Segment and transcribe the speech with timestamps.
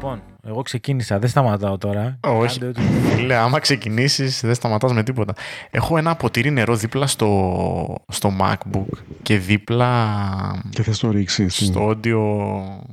[0.00, 2.18] Λοιπόν, εγώ ξεκίνησα, δεν σταματάω τώρα.
[2.20, 2.60] Όχι.
[3.26, 5.32] Λέει, άμα ξεκινήσεις, δεν σταματάς με τίποτα.
[5.70, 10.62] Έχω ένα ποτήρι νερό δίπλα στο, στο MacBook και δίπλα.
[10.70, 11.56] Και θες το ρίξεις.
[11.56, 12.18] Στο audio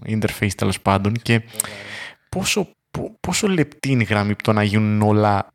[0.08, 1.14] interface τέλος πάντων.
[1.14, 1.42] Και
[2.30, 2.68] πόσο,
[3.20, 5.48] πόσο λεπτή είναι η γραμμή από το να γίνουν όλα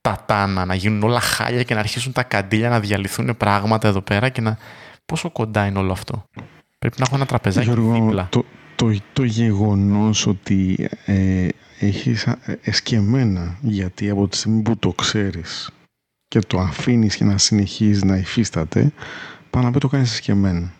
[0.00, 4.00] τα τάνα, να γίνουν όλα χάλια και να αρχίσουν τα καντήλια να διαλυθούν πράγματα εδώ
[4.00, 4.58] πέρα και να.
[5.06, 6.24] Πόσο κοντά είναι όλο αυτό;
[6.78, 8.28] Πρέπει να έχω ένα τραπεζάκι Γιώργο, δίπλα.
[8.30, 8.44] Το,
[8.76, 12.26] το, το γεγονός ότι ε, έχεις
[12.62, 15.70] εσκεμμένα γιατί από τη στιγμή που το ξέρεις
[16.28, 18.92] και το αφήνεις και να συνεχίζεις να υφίσταται
[19.50, 20.72] πάνω να το κάνεις εσκεμμένα.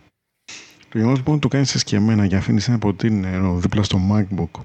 [0.88, 4.60] Το γεγονός που το κάνεις εσκεμμένα και αφήνεις ένα ποτήρι νερό δίπλα στο MacBook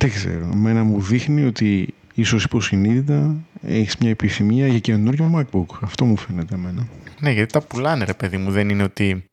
[0.00, 0.50] δεν ξέρω.
[0.52, 5.78] Εμένα μου δείχνει ότι ίσως υποσυνείδητα έχεις μια επιθυμία για καινούριο MacBook.
[5.80, 6.88] Αυτό μου φαίνεται εμένα.
[7.20, 8.50] Ναι, γιατί τα πουλάνε ρε παιδί μου.
[8.50, 9.24] Δεν είναι ότι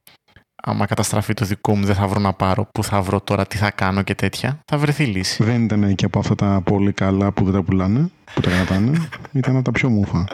[0.63, 3.57] άμα καταστραφεί το δικό μου δεν θα βρω να πάρω, πού θα βρω τώρα, τι
[3.57, 5.43] θα κάνω και τέτοια, θα βρεθεί λύση.
[5.43, 9.09] Δεν ήταν και από αυτά τα πολύ καλά που δεν τα πουλάνε, που τα κρατάνε,
[9.31, 10.27] ήταν από τα πιο μούφα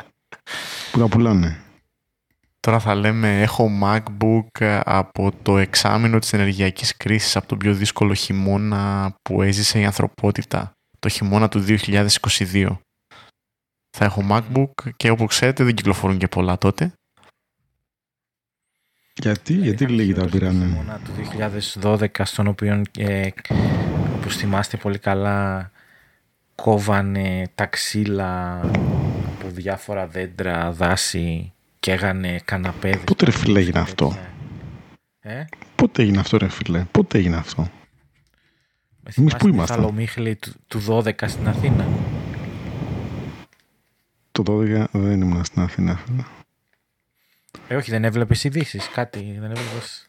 [0.91, 1.57] που τα πουλάνε.
[2.59, 8.13] Τώρα θα λέμε έχω MacBook από το εξάμεινο της ενεργειακής κρίσης, από τον πιο δύσκολο
[8.13, 12.77] χειμώνα που έζησε η ανθρωπότητα, το χειμώνα του 2022.
[13.97, 16.93] Θα έχω MacBook και όπως ξέρετε δεν κυκλοφορούν και πολλά τότε.
[19.21, 21.11] Γιατί, γιατί λίγοι τα πήρανε; του
[21.81, 23.27] 2012 στον οποίο ε,
[24.15, 25.71] όπως θυμάστε πολύ καλά
[26.55, 28.59] κόβανε τα ξύλα
[29.25, 33.03] από διάφορα δέντρα, δάση και έγανε καναπέδες.
[33.03, 34.17] Πότε ρε φίλε έγινε αυτό;
[35.19, 37.67] Ε; Πότε έγινε αυτό ρε φίλε; Πότε έγινε αυτό;
[39.15, 39.75] Εμείς πού είμαστε.
[39.75, 41.87] Θαλομίχλη του, του 12 στην Αθήνα;
[44.31, 45.99] Το 12 δεν ήμουν στην Αθήνα.
[47.67, 49.37] Ε, όχι, δεν έβλεπες ειδήσεις, κάτι.
[49.39, 50.07] Δεν έβλεπες.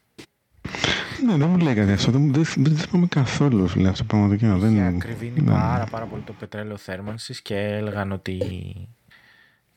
[1.26, 2.10] Ναι, δεν μου λέγανε αυτό.
[2.10, 4.56] Δεν, δεν, δεν θυμάμαι καθόλου λέει, αυτό πραγματικά.
[4.56, 4.96] Δεν...
[4.96, 5.50] Ακριβήνει ναι.
[5.52, 8.40] πάρα, πάρα πολύ το πετρέλαιο θέρμανσης και έλεγαν ότι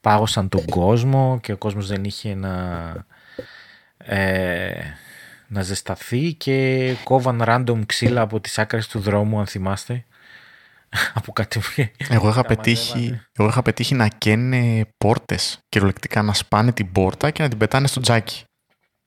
[0.01, 2.93] πάγωσαν τον κόσμο και ο κόσμος δεν είχε να,
[3.97, 4.73] ε,
[5.47, 10.05] να ζεσταθεί και κόβαν random ξύλα από τις άκρες του δρόμου αν θυμάστε
[11.13, 11.61] από κάτι
[12.09, 17.41] εγώ είχα, πετύχει, εγώ είχα πετύχει να καίνε πόρτες κυριολεκτικά να σπάνε την πόρτα και
[17.41, 18.43] να την πετάνε στο τζάκι.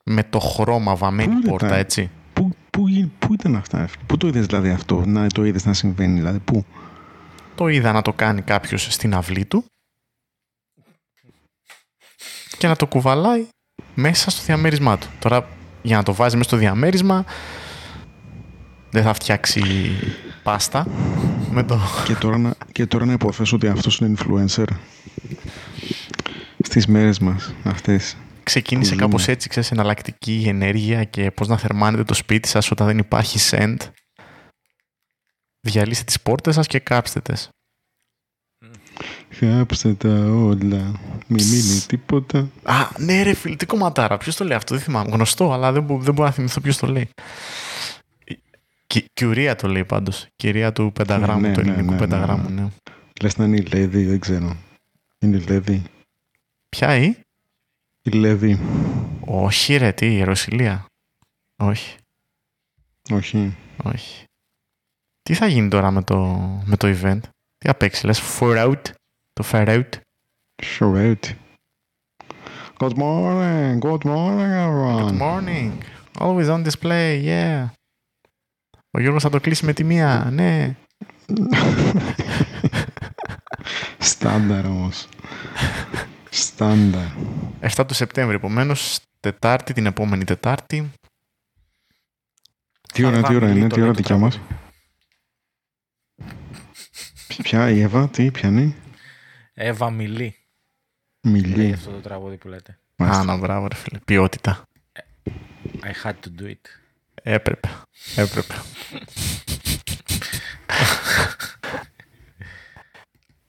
[0.04, 2.10] Με το χρώμα βαμμένη πού πόρτα έτσι.
[2.32, 6.18] Πού, πού, πού ήταν αυτά; Πού το είδες δηλαδή αυτό να το είδες να συμβαίνει
[6.18, 6.64] δηλαδή πού;
[7.54, 9.64] Το είδα να το κάνει κάποιος στην αυλή του
[12.58, 13.46] και να το κουβαλάει
[13.94, 15.06] μέσα στο διαμέρισμά του.
[15.18, 15.48] Τώρα
[15.82, 17.24] για να το βάζει μέσα στο διαμέρισμα
[18.90, 19.62] δεν θα φτιάξει
[20.42, 20.86] πάστα
[21.50, 21.80] με το...
[22.04, 24.64] Και τώρα, να, και τώρα να υποθέσω ότι αυτός είναι influencer
[26.64, 28.16] στις μέρες μας αυτές.
[28.42, 32.98] Ξεκίνησε κάπως έτσι, ξέρεις, εναλλακτική ενέργεια και πώς να θερμάνετε το σπίτι σας όταν δεν
[32.98, 33.76] υπάρχει send.
[35.60, 37.48] Διαλύστε τις πόρτες σας και κάψτε τες.
[39.38, 41.00] Κάψτε τα όλα.
[41.26, 42.48] Μην μείνει τίποτα.
[42.62, 44.18] Α, ναι, ρε φίλε, τι κομματάρα.
[44.18, 45.10] Ποιος το λέει αυτό, δεν θυμάμαι.
[45.10, 47.10] Γνωστό, αλλά δεν, δεν μπορώ να θυμηθώ ποιος το λέει.
[49.12, 50.26] Κιουρία το λέει πάντως.
[50.36, 52.68] Κυρία του πενταγράμμου, ναι, του ναι, ελληνικού ναι, ναι, πενταγράμμου, ναι.
[53.22, 54.56] Λες να είναι η Λέδη, δεν ξέρω.
[55.18, 55.82] Είναι η Λέδη.
[56.68, 57.14] Ποια η;
[58.02, 58.58] Η Λέδη.
[59.20, 60.86] Όχι ρε, τι, η Ρωσιλία.
[61.56, 61.96] Όχι.
[63.10, 63.56] Όχι.
[63.82, 64.24] Όχι.
[65.22, 66.18] Τι θα γίνει τώρα με το,
[66.64, 67.20] με το event;
[67.58, 68.82] Τι θα παίξει, λες out.
[69.32, 69.88] Το out;
[70.62, 71.34] Show out.
[72.78, 75.02] Good morning, good morning everyone.
[75.06, 75.72] Good morning.
[76.18, 77.79] Always on display, yeah.
[78.90, 80.76] Ο Γιώργος θα το κλείσει με τη μία, ναι.
[83.98, 85.08] Στάνταρ όμως.
[86.30, 87.06] Στάνταρ.
[87.60, 90.90] 7 του Σεπτέμβρη, επομένως, Τετάρτη, την επόμενη Τετάρτη.
[92.92, 94.40] Τι ώρα, τι ώρα είναι, τι ώρα δικιά μας.
[97.42, 98.74] Ποια, η Εύα, τι, είναι;
[99.54, 100.34] Εύα Μιλή.
[101.20, 101.72] Μιλή.
[101.72, 102.78] αυτό το τραγούδι που λέτε.
[102.96, 103.98] Α, να μπράβο ρε φίλε.
[104.04, 104.64] Ποιότητα.
[105.82, 106.64] I had to do it.
[107.22, 107.68] Έπρεπε.
[108.16, 108.54] Έπρεπε.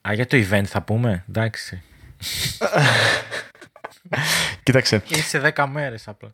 [0.07, 1.25] Α, για το event θα πούμε.
[1.29, 1.81] Εντάξει.
[4.63, 5.03] Κοίταξε.
[5.07, 6.33] Είσαι σε 10 μέρες απλά.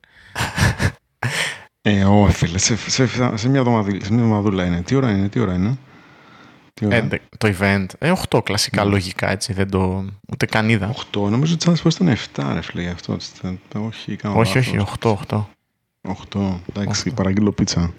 [1.82, 3.08] Ε, όχι φίλε, σε, σε,
[3.38, 4.82] σε, μια εβδομαδούλα είναι.
[4.82, 5.78] Τι ώρα είναι, τι ώρα είναι;
[6.82, 7.08] Ε,
[7.38, 7.86] το event.
[7.98, 8.88] Ε, 8 κλασικά mm.
[8.88, 9.54] λογικά έτσι.
[9.54, 10.06] Δεν το...
[10.32, 10.94] Ούτε καν είδα.
[11.14, 11.30] 8.
[11.30, 13.18] Νομίζω ότι σαν ήταν 7 ρε φίλε αυτό.
[13.74, 15.46] Όχι, κάνω όχι, όχι, 8, 8.
[16.32, 16.60] 8.
[16.70, 17.14] Εντάξει, 8.
[17.16, 17.94] παραγγείλω πίτσα.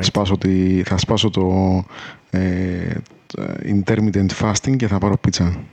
[0.00, 1.84] Σπάσω τη, θα σπάσω το,
[2.30, 2.94] ε,
[3.26, 5.64] το intermittent fasting και θα πάρω πίτσα.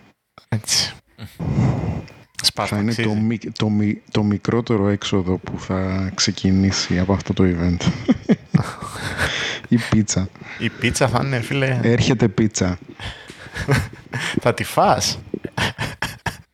[0.49, 0.93] Έτσι.
[2.41, 3.13] Σπάσω, θα είναι το,
[3.57, 3.71] το,
[4.11, 7.81] το, μικρότερο έξοδο που θα ξεκινήσει από αυτό το event.
[9.67, 10.29] Η πίτσα.
[10.59, 11.79] Η πίτσα θα είναι, φίλε.
[11.83, 12.77] Έρχεται πίτσα.
[14.41, 15.19] θα τη φας.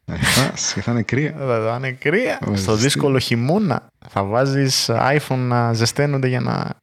[0.06, 1.36] Θα φας και θα είναι κρύα.
[1.38, 2.38] Θα είναι κρύα.
[2.42, 2.84] Θα Στο ζεστεί.
[2.84, 6.74] δύσκολο χειμώνα θα βάζεις iPhone να ζεσταίνονται για να Δεν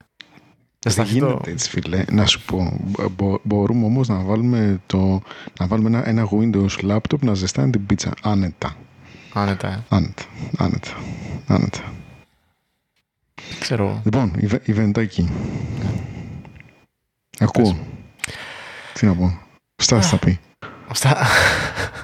[0.92, 1.26] ζεσταθεί το...
[1.26, 2.04] γίνεται έτσι, φίλε.
[2.10, 2.80] Να σου πω.
[3.16, 5.20] Μπο- μπορούμε όμως να βάλουμε, το,
[5.60, 8.12] να βάλουμε ένα, ένα Windows laptop να ζεστάνει την πίτσα.
[8.22, 8.76] Άνετα.
[9.32, 9.84] Άνετα, ε.
[9.88, 10.22] Άνετα.
[10.58, 10.90] Άνετα.
[11.46, 11.80] Άνετα.
[13.50, 14.00] Δεν ξέρω.
[14.04, 15.28] Λοιπόν, Ιβε- Ιβεντάκι.
[17.38, 17.78] Ακούω.
[18.92, 19.38] Τι να πω.
[19.76, 20.38] Στάση θα πει.
[20.88, 21.16] Αυτά...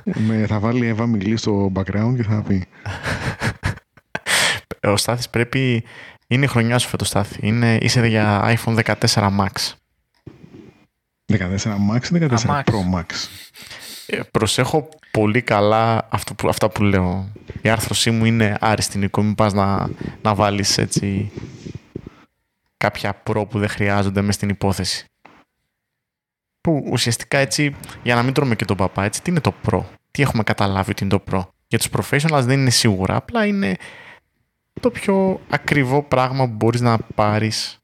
[0.04, 2.64] Με, θα βάλει η Εύα Μιλή στο background και θα πει.
[4.84, 5.84] Ο Στάθης πρέπει...
[6.26, 7.38] Είναι η χρονιά σου φέτος, Στάθη.
[7.40, 7.78] Είναι...
[7.80, 9.72] Είσαι για iPhone 14 Max.
[11.32, 11.38] 14
[11.90, 12.62] Max ή 14 Α, Max.
[12.64, 13.04] Pro Max;
[14.06, 17.32] Ε, προσέχω πολύ καλά αυτό που, αυτά που λέω.
[17.62, 19.22] Η άρθρωσή μου είναι άριστη, Νίκο.
[19.22, 19.90] Μην πας να,
[20.22, 21.30] να βάλεις έτσι
[22.76, 25.06] κάποια προ που δεν χρειάζονται μες στην υπόθεση.
[26.60, 29.90] Που ουσιαστικά έτσι, για να μην τρώμε και τον παπά, έτσι, τι είναι το προ.
[30.10, 31.54] Τι έχουμε καταλάβει ότι είναι το προ.
[31.66, 33.76] Για τους professionals δεν είναι σίγουρα, απλά είναι
[34.84, 37.78] το πιο ακριβό πράγμα που μπορείς να πάρεις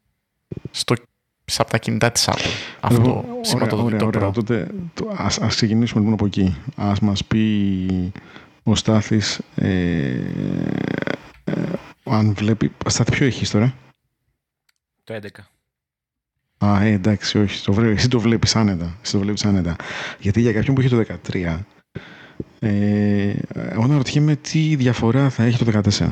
[0.70, 0.94] στο,
[1.44, 2.50] σε από τα κινητά της Apple.
[2.80, 4.28] Αυτό Λοιπόν, σηματοδοτεί ωραία, το ωραία, προ.
[4.28, 4.32] ωραία.
[4.66, 6.56] Τότε το, ας, ας ξεκινήσουμε λοιπόν από εκεί.
[6.76, 8.12] Ας μας πει
[8.62, 9.68] ο Στάθης ε,
[11.44, 11.52] ε,
[12.04, 12.72] αν βλέπει...
[12.86, 13.74] Στάθη ποιο έχεις τώρα;
[15.04, 15.26] Το 11.
[16.66, 17.64] Α, ε, εντάξει, όχι.
[17.64, 18.96] Το βλέ- εσύ το βλέπεις άνετα.
[19.02, 19.76] Εσύ το βλέπεις άνετα.
[20.18, 21.58] Γιατί για κάποιον που έχει το 13,
[22.62, 26.08] ε, εγώ αναρωτιέμαι τι διαφορά θα έχει το 14.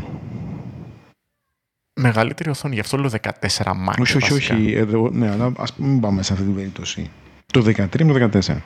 [2.00, 3.94] Μεγαλύτερη οθόνη, γι' αυτό λέω 14 Max.
[4.00, 4.54] όχι, όχι, βασικά.
[4.54, 4.72] όχι.
[4.72, 7.10] Εδώ, ναι, αλλά ας μην πάμε σε αυτή την περίπτωση.
[7.46, 8.60] Το 13 με το 14.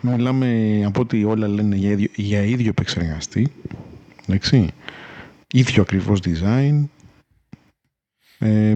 [0.00, 3.52] Μιλάμε από ότι όλα λένε για ίδιο, για ίδιο επεξεργαστή.
[4.26, 4.70] Εντάξει.
[5.52, 6.84] Ίδιο ακριβώς design.
[8.38, 8.74] Ε,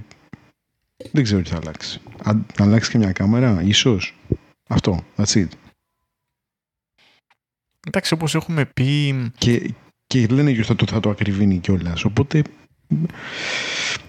[1.13, 2.01] δεν ξέρω τι θα αλλάξει.
[2.23, 4.17] Αν να αλλάξει και μια κάμερα, ίσως.
[4.69, 5.49] Αυτό, that's it.
[7.87, 9.75] Εντάξει, όπως έχουμε πει, Και,
[10.07, 12.05] και λένε και θα το, θα το ακριβίνει κιόλας.
[12.05, 12.43] Οπότε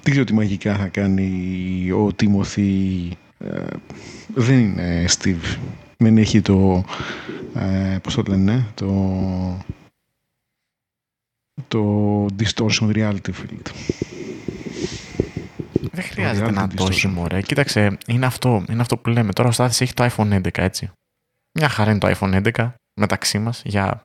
[0.01, 3.09] δεν ξέρω τι μαγικά θα κάνει ο Τίμωθη.
[3.39, 3.65] Ε,
[4.27, 5.57] δεν είναι Steve.
[5.97, 6.83] Δεν έχει το.
[7.55, 9.57] Ε, πώς το λένε, το.
[11.67, 13.71] Το distortion reality field.
[15.91, 17.11] δεν χρειάζεται reality να το έχει, distortion.
[17.13, 17.41] μωρέ.
[17.41, 19.33] Κοίταξε, είναι αυτό, είναι αυτό που λέμε.
[19.33, 20.91] Τώρα ο Στάθης έχει το iPhone 11, έτσι.
[21.59, 24.01] Μια χαρά είναι το iPhone 11 μεταξύ μας για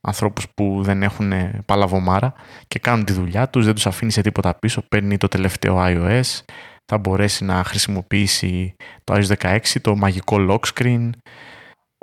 [0.00, 1.32] ανθρώπους που δεν έχουν
[1.64, 2.32] παλαβομάρα
[2.68, 6.40] και κάνουν τη δουλειά τους, δεν τους αφήνει σε τίποτα πίσω, παίρνει το τελευταίο iOS,
[6.84, 8.74] θα μπορέσει να χρησιμοποιήσει
[9.04, 11.10] το iOS 16, το μαγικό lock screen,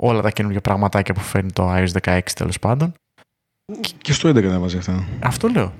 [0.02, 2.94] όλα τα καινούργια πραγματάκια που φέρνει το iOS 16 τέλος πάντων.
[3.98, 5.08] Και στο 11 τα βάζει αυτά.
[5.20, 5.72] Αυτό λέω.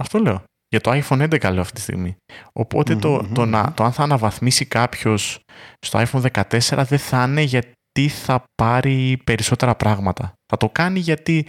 [0.00, 0.42] Αυτό λέω.
[0.68, 2.16] Για το iPhone 11 λέω αυτή τη στιγμή.
[2.52, 3.50] Οπότε το, Μμμ, το, μμμ.
[3.50, 5.40] να, το αν θα αναβαθμίσει κάποιος
[5.78, 10.32] στο iPhone 14 δεν θα είναι γιατί θα πάρει περισσότερα πράγματα.
[10.50, 11.46] Θα το κάνει γιατί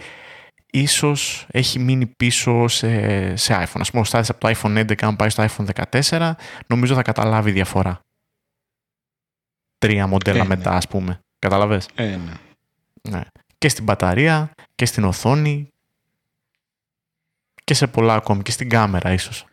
[0.70, 3.80] ίσως έχει μείνει πίσω σε, σε iPhone.
[3.80, 5.66] Ας πούμε, ο Στάθης από το iPhone 11 αν πάει στο iPhone
[6.08, 6.32] 14
[6.66, 8.00] νομίζω θα καταλάβει διαφορά.
[9.78, 10.48] Τρία μοντέλα Ε, ναι.
[10.48, 11.18] μετά ας πούμε.
[11.38, 12.32] Καταλαβες; Ε, ναι.
[13.10, 13.20] Ναι.
[13.58, 15.68] Και στην μπαταρία και στην οθόνη
[17.64, 19.44] και σε πολλά ακόμη και στην κάμερα ίσως.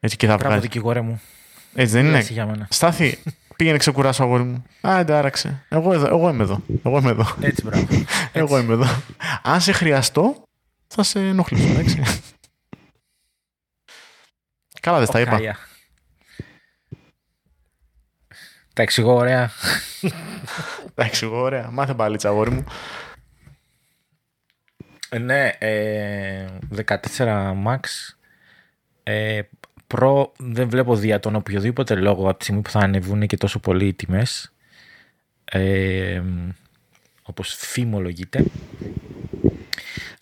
[0.00, 0.66] Έτσι και θα Μπράβο, βγάζει.
[0.66, 1.20] δικηγόρε μου.
[1.74, 2.66] Έτσι δεν είναι; Μίλασε για μένα.
[2.70, 3.18] Στάθη,
[3.56, 4.64] πήγαινε ξεκουράσω αγόρι μου.
[4.88, 5.64] Α, εντάραξε.
[5.68, 6.62] Εγώ, εδώ, εγώ είμαι εδώ.
[6.82, 7.36] Εγώ είμαι εδώ.
[7.40, 7.86] Έτσι, μπράβο.
[8.32, 8.86] Εγώ είμαι εδώ.
[9.42, 10.42] Αν σε χρειαστώ,
[10.86, 12.02] θα σε ενοχλήσω, εντάξει.
[14.80, 15.30] Καλά δεν στα είπα.
[15.30, 15.56] Οκάλια.
[18.72, 19.50] Τα εξηγώ ωραία.
[20.94, 21.70] Εντάξει, εγώ ωραία.
[21.70, 22.64] Μάθε μπαλίτσα, αγόρι μου.
[25.08, 26.46] Ε, Ναι, ε,
[26.86, 27.80] 14 Max.
[29.02, 29.40] Ε,
[29.86, 33.58] Pro δεν βλέπω δια τον οποιοδήποτε λόγο από τη στιγμή που θα ανεβούν και τόσο
[33.58, 34.52] πολύ οι τιμές.
[35.44, 36.22] Ε,
[37.22, 38.44] όπως φημολογείται.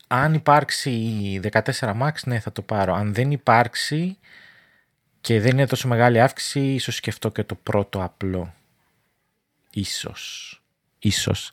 [0.07, 2.95] Αν υπάρξει 14 Max, ναι, θα το πάρω.
[2.95, 4.19] Αν δεν υπάρξει
[5.21, 8.55] και δεν είναι τόσο μεγάλη αύξηση, ίσως σκεφτώ και το πρώτο απλό.
[9.71, 10.63] Ίσως.
[10.99, 11.51] Ίσως.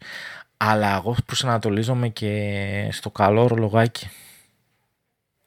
[0.58, 4.10] Αλλά εγώ προσανατολίζομαι και στο καλό ρολογάκι.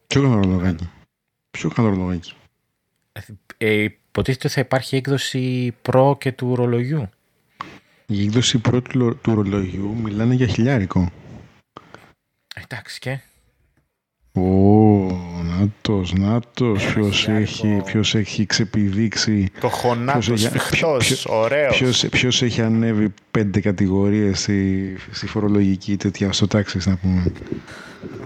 [0.06, 0.90] Ποιο καλό ρολογάκι;
[1.50, 2.35] Ποιο καλό ρολογάκι;
[3.56, 7.09] Ε, υποτίθεται ότι θα υπάρχει έκδοση Pro και του ρολογιού.
[8.06, 11.11] Η έκδοση πρώτου λο- του ρολογιού μιλάνε για χιλιάρικο.
[12.54, 13.21] Εντάξει και.
[14.36, 14.40] Ω,
[15.58, 17.50] νάτος, νάτος, ποιος χιλιάρικο.
[17.50, 21.76] έχει, ποιος έχει ξεπηδήξει, Το χωνάτο Ποιος- σφιχτός, ποιος- ωραίος.
[21.76, 27.32] ποιος, ποιος έχει ανέβει πέντε κατηγορίες στη, στη φορολογική τέτοια στο τάξη, να πούμε.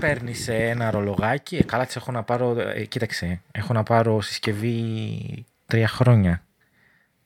[0.01, 1.57] Παίρνεις ένα ρολογάκι.
[1.57, 2.57] Ε, καλά, τις έχω να πάρω.
[2.75, 3.41] Ε, κοίταξε.
[3.53, 6.43] Έχω να πάρω συσκευή τρία χρόνια.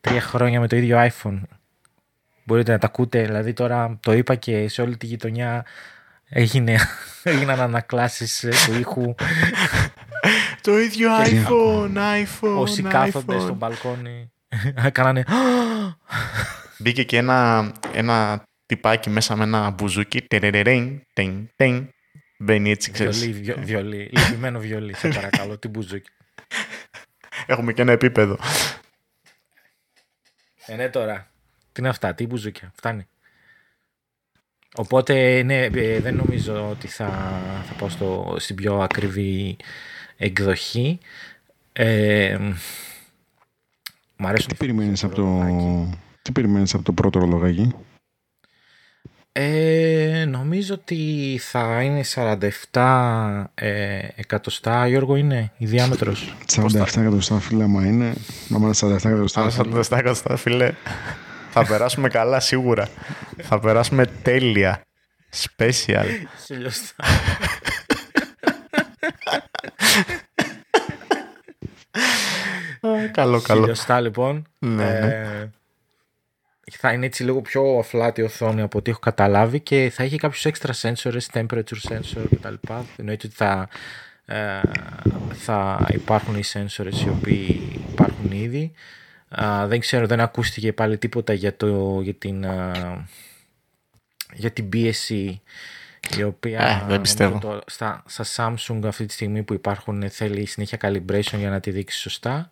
[0.00, 1.40] τρία χρόνια με το ίδιο iPhone.
[2.44, 5.64] Μπορείτε να τα ακούτε, δηλαδή τώρα το είπα και σε όλη τη γειτονιά
[6.32, 6.78] έγινε,
[7.22, 9.14] έγιναν ανακλάσεις ε, του ήχου.
[10.60, 14.32] το ίδιο iPhone, iPhone, Όσοι κάθονται στο μπαλκόνι
[14.92, 15.24] κάνανε...
[16.78, 20.26] Μπήκε και ένα, ένα τυπάκι μέσα με ένα μπουζούκι.
[22.38, 23.30] Μπαίνει έτσι, ξέρεις.
[23.30, 26.10] Βιολί, βιολί, λυπημένο βιολί, σε παρακαλώ, τι μπουζούκι.
[27.46, 28.38] Έχουμε και ένα επίπεδο.
[30.66, 31.30] Ε, ναι τώρα.
[31.72, 33.06] Τι είναι αυτά, τι μπουζούκια, φτάνει.
[34.74, 39.56] Οπότε, ναι, ε, δεν νομίζω ότι θα, θα πάω στο, στην πιο ακριβή
[40.16, 40.98] εκδοχή.
[41.72, 42.38] Ε,
[44.16, 45.40] μ' αρέσουν τι περιμένεις από το,
[46.22, 47.74] τι περιμένεις από το πρώτο ρολογάκι.
[49.34, 52.00] Ε, νομίζω ότι θα είναι
[52.72, 56.34] 47 ε, εκατοστά, Γιώργο, είναι η διάμετρος.
[56.56, 58.14] 47 εκατοστά, φίλε, μα είναι.
[58.48, 59.50] Μα είναι 47 εκατοστά.
[59.50, 60.72] 47 εκατοστά, φίλε.
[61.52, 62.88] Θα περάσουμε καλά, σίγουρα.
[63.42, 64.82] θα περάσουμε τέλεια.
[65.30, 66.04] Special.
[66.46, 67.04] Χιλιοστά.
[73.12, 73.60] καλό, καλό.
[73.60, 74.46] Χιλιοστά, λοιπόν.
[74.58, 75.50] Ναι, Ε, ναι.
[76.70, 80.16] θα είναι έτσι λίγο πιο αφλάτη η οθόνη από ό,τι έχω καταλάβει και θα έχει
[80.16, 82.54] κάποιους έξτρα sensors, temperature sensor κτλ.
[82.96, 83.68] Εννοείται ότι θα,
[84.24, 84.60] ε,
[85.32, 88.72] θα υπάρχουν οι sensors οι οποίοι υπάρχουν ήδη.
[89.32, 92.72] Α, δεν ξέρω, δεν ακούστηκε πάλι τίποτα για, το, για, την, α,
[94.32, 95.40] για την πίεση
[96.18, 97.38] η οποία Ε, δεν νομίζω πιστεύω.
[97.38, 101.70] το- στα, στα Samsung αυτή τη στιγμή που υπάρχουν θέλει συνέχεια calibration για να τη
[101.70, 102.50] δείξει σωστά.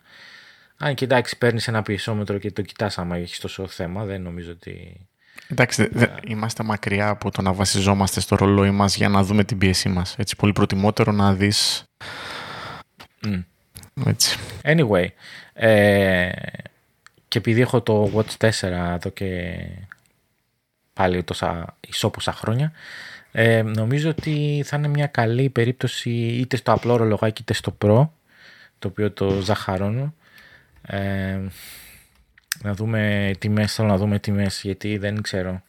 [0.77, 4.05] Αν και εντάξει, παίρνεις ένα πιεσόμετρο και το κοιτάς άμα έχεις τόσο θέμα.
[4.05, 5.05] Δεν νομίζω ότι.
[5.47, 9.43] Εντάξει, δε- δε- είμαστε μακριά από το να βασιζόμαστε στο ρολόι μας για να δούμε
[9.43, 10.15] την πίεσή μας.
[10.17, 11.83] Έτσι, πολύ προτιμότερο να δεις...
[13.27, 13.39] Μμ.
[14.05, 14.37] Έτσι.
[14.63, 15.05] Anyway.
[15.53, 16.29] Ε,
[17.31, 18.49] και επειδή έχω το Watch 4
[18.93, 19.57] εδώ και
[20.93, 22.71] πάλι τόσα ισόποσα χρόνια,
[23.31, 28.07] ε, νομίζω ότι θα είναι μια καλή περίπτωση είτε στο απλό ρολογάκι είτε στο Pro,
[28.79, 30.13] το οποίο το ζαχαρώνω.
[30.81, 31.39] Ε,
[32.61, 35.61] να δούμε τιμές, θέλω να δούμε τιμές, γιατί δεν ξέρω.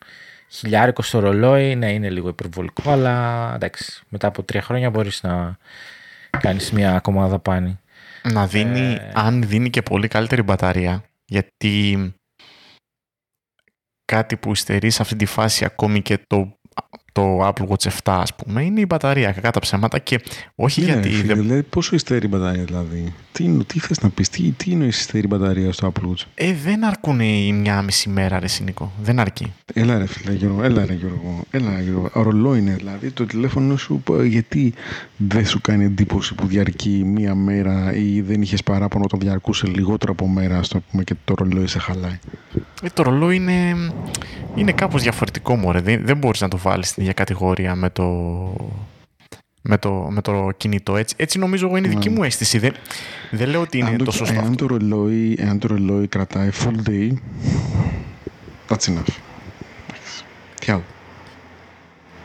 [0.48, 5.58] Χιλιάρικο στο ρολόι, ναι, είναι λίγο υπερβολικό, αλλά εντάξει, μετά από τρία χρόνια μπορείς να
[6.40, 7.78] κάνεις μια ακόμα δαπάνη.
[8.22, 9.10] Να δίνει, Ε.
[9.14, 12.14] αν δίνει και πολύ καλύτερη μπαταρία, γιατί
[14.04, 16.58] κάτι που υστερεί σε αυτή τη φάση ακόμη και το,
[17.12, 20.20] το Apple Watch 7 ας πούμε είναι η μπαταρία κακά τα ψέματα και
[20.54, 23.12] όχι Ναι, γιατί ρε, φίλε, δεν- δηλαδή, πόσο υστερεί η μπαταρία, δηλαδή.
[23.32, 26.24] Τι, είναι- τι θες να πεις, τι, τι είναι η υστερή μπαταρία στο Apple Watch;
[26.34, 30.62] ε, δεν αρκούν η μια μισή μέρα ρε Σινικό δεν αρκεί Έλα ρε φίλε Γιώργο,
[30.62, 32.10] έλα ρε Γιώργο, έλα ρε Γιώργο.
[32.22, 34.72] Ρολό είναι δηλαδή το τηλέφωνο σου π- γιατί
[35.16, 40.12] δεν σου κάνει εντύπωση που διαρκεί μία μέρα ή δεν είχες παράπονο όταν διαρκούσε λιγότερο
[40.12, 42.18] από μέρα ας το πούμε και το ρολόι σε χαλάει;
[42.82, 43.76] Ε, το ρολόι είναι,
[44.54, 45.80] είναι κάπως διαφορετικό μωρέ.
[45.80, 48.04] Δεν, δεν μπορείς να το βάλεις στην ίδια κατηγορία με το,
[49.62, 50.96] με το, με το κινητό.
[50.96, 52.14] Έτσι, έτσι νομίζω εγώ είναι η δική Ναι.
[52.14, 52.58] μου αίσθηση.
[52.58, 52.72] Δεν,
[53.30, 54.54] δεν λέω ότι είναι αν, το, το, σωστό εάν, αυτό.
[54.54, 57.10] το ρολόι, εάν το ρολόι κρατάει full day,
[58.68, 59.14] that's enough.
[59.88, 60.24] Εντάξει.
[60.60, 60.82] Τι άλλο.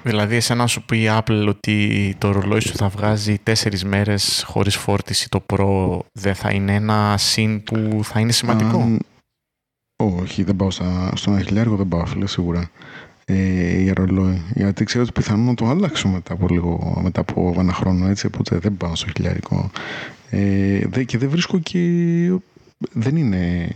[0.03, 4.43] Δηλαδή εσένα να σου πει η Apple ότι το ρολόι σου θα βγάζει τέσσερις μέρες
[4.47, 8.99] χωρίς φόρτιση το Pro δεν θα είναι ένα συν που θα είναι σημαντικό; Αν-
[10.03, 12.69] Όχι, δεν πάω στα, στον ένα χιλιάρικο, δεν πάω φίλε σίγουρα.
[13.25, 14.41] Ε, για ρολόι.
[14.67, 18.25] Γιατί ξέρω ότι πιθανόν να το αλλάξω μετά από λίγο, μετά από ένα χρόνο έτσι,
[18.25, 19.71] οπότε δεν πάω στο χιλιάρικο.
[20.29, 21.79] Ε, δε, και δεν βρίσκω και.
[22.91, 23.69] Δεν είναι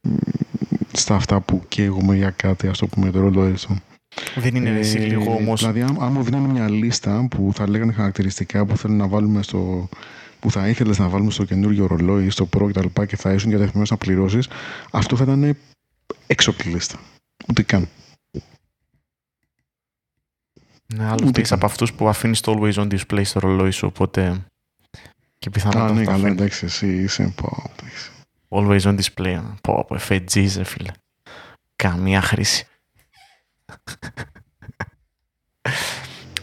[0.00, 0.14] μ,
[0.92, 3.76] στα αυτά που καίγομαι για κάτι, ας το πούμε, το ρολόι αυτό.
[4.36, 5.60] Δεν είναι Ε, εσύ λίγο όμως...
[5.60, 9.42] Δηλαδή, αν, αν μου δίνανε μια λίστα που θα λέγανε χαρακτηριστικά που θέλουν να βάλουμε
[9.42, 9.88] στο.
[10.40, 12.86] που θα ήθελες να βάλουμε στο καινούργιο ρολόι ή στο Pro κτλ.
[12.92, 14.48] Και, και θα ήσουν διατεθειμένος να πληρώσεις,
[14.90, 15.56] αυτό θα ήταν
[16.26, 16.98] έξω από τη λίστα.
[17.48, 17.88] Ούτε καν.
[20.94, 21.58] Ναι, άλλο Ούτε είσαι καν.
[21.58, 24.44] από αυτούς που αφήνεις το always on display στο ρολόι σου, οπότε...
[25.38, 27.32] Και Α, πιθανότατα ναι, θα καλά, αφήνεις εντάξει, εσύ είσαι.
[27.36, 28.10] Πω, εντάξει.
[28.48, 29.42] always on display.
[29.60, 30.90] Πω, πω, FG's, ρε φίλε.
[31.76, 32.66] Καμία χρήση.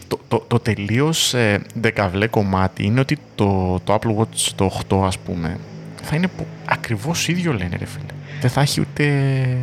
[0.08, 5.02] το, το, το τελείως ε, δεκαβλέ κομμάτι είναι ότι το, το Apple Watch το 8
[5.02, 5.58] ας πούμε
[6.06, 8.12] θα είναι που, ακριβώς ίδιο λένε ρε φίλε.
[8.40, 9.56] Δεν θα έχει ούτε...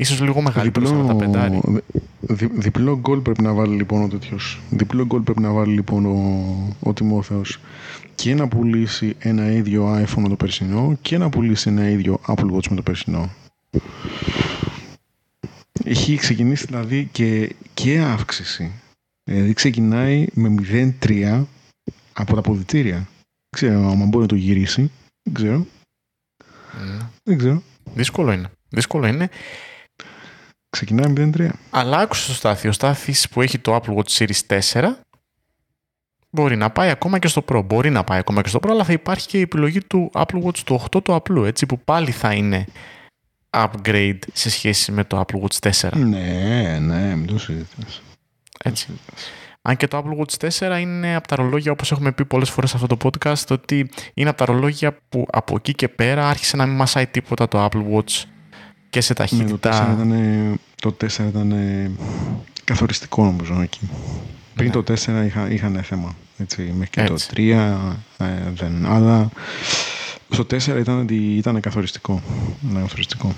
[0.00, 1.60] Ίσως λίγο μεγαλύτερο σε τα πεντάρι.
[2.20, 4.60] δι, διπλό γκολ πρέπει να βάλει λοιπόν ο τέτοιος.
[4.70, 7.58] Διπλό γκολ πρέπει να βάλει λοιπόν ο, ο Τιμόθεος
[8.14, 12.52] και να πουλήσει ένα ίδιο iPhone με το περσινό και να πουλήσει ένα ίδιο Apple
[12.52, 13.30] Watch με το περσινό.
[15.84, 18.72] Έχει ξεκινήσει δηλαδή και, και αύξηση.
[19.24, 20.54] Δηλαδή ξεκινάει με
[21.00, 21.44] 0,3
[22.12, 23.08] από τα αποδητήρια.
[23.50, 24.90] Δεν ξέρω αν μπορεί να το γυρίσει.
[25.22, 25.66] Δεν ξέρω.
[27.22, 27.62] Δεν ξέρω.
[27.94, 28.50] Δύσκολο είναι.
[28.68, 29.28] Δύσκολο είναι.
[30.70, 31.48] Ξεκινάει 0-3.
[31.70, 32.68] Αλλά άκουσε το Στάθη.
[32.68, 34.84] Ο Στάθης που έχει το Apple Watch Series 4
[36.30, 37.64] μπορεί να πάει ακόμα και στο Pro.
[37.64, 40.42] Μπορεί να πάει ακόμα και στο Pro, αλλά θα υπάρχει και η επιλογή του Apple
[40.44, 42.64] Watch του 8 του απλού, έτσι, που πάλι θα είναι
[43.50, 45.92] upgrade σε σχέση με το Apple Watch 4.
[45.92, 48.02] Ναι, ναι, μην το συζητάς.
[48.64, 48.86] Έτσι.
[49.62, 52.70] Αν και το Apple Watch 4 είναι από τα ρολόγια, όπως έχουμε πει πολλές φορές
[52.70, 56.56] σε αυτό το podcast, ότι είναι από τα ρολόγια που από εκεί και πέρα άρχισε
[56.56, 58.24] να μην μασάει τίποτα το Apple Watch
[58.90, 59.92] και σε Ναι, το 4 ταχύτητα.
[59.94, 61.90] ήταν, το 4 ήταν ε,
[62.64, 63.80] καθοριστικό νομίζω εκεί.
[64.54, 64.82] Πριν Ναι.
[64.82, 66.16] το 4 είχα, είχαν θέμα.
[66.38, 67.28] Έτσι, μέχρι και Έτσι.
[67.28, 67.40] το 3
[68.18, 68.86] ε, δεν.
[68.86, 69.28] Αλλά
[70.30, 72.22] στο 4 ήταν, ότι ήταν καθοριστικό.
[72.60, 73.32] Ναι, καθοριστικό.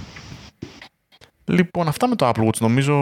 [1.44, 2.96] Λοιπόν, αυτά με το Apple Watch νομίζω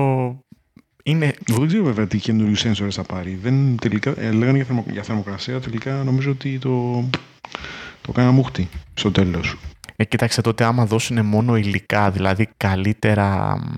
[1.03, 3.39] είναι Εγώ δεν ξέρω βέβαια τι καινούριους sensors θα πάρει.
[3.43, 7.05] Δεν, τελικά, ε, λέγανε για, θερμο, για θερμοκρασία, τελικά νομίζω ότι το,
[8.03, 9.57] το κάνα μούχτη στο τέλος.
[10.01, 13.77] Ε, κοίταξε τότε άμα δώσουν μόνο υλικά, δηλαδή καλύτερα μ,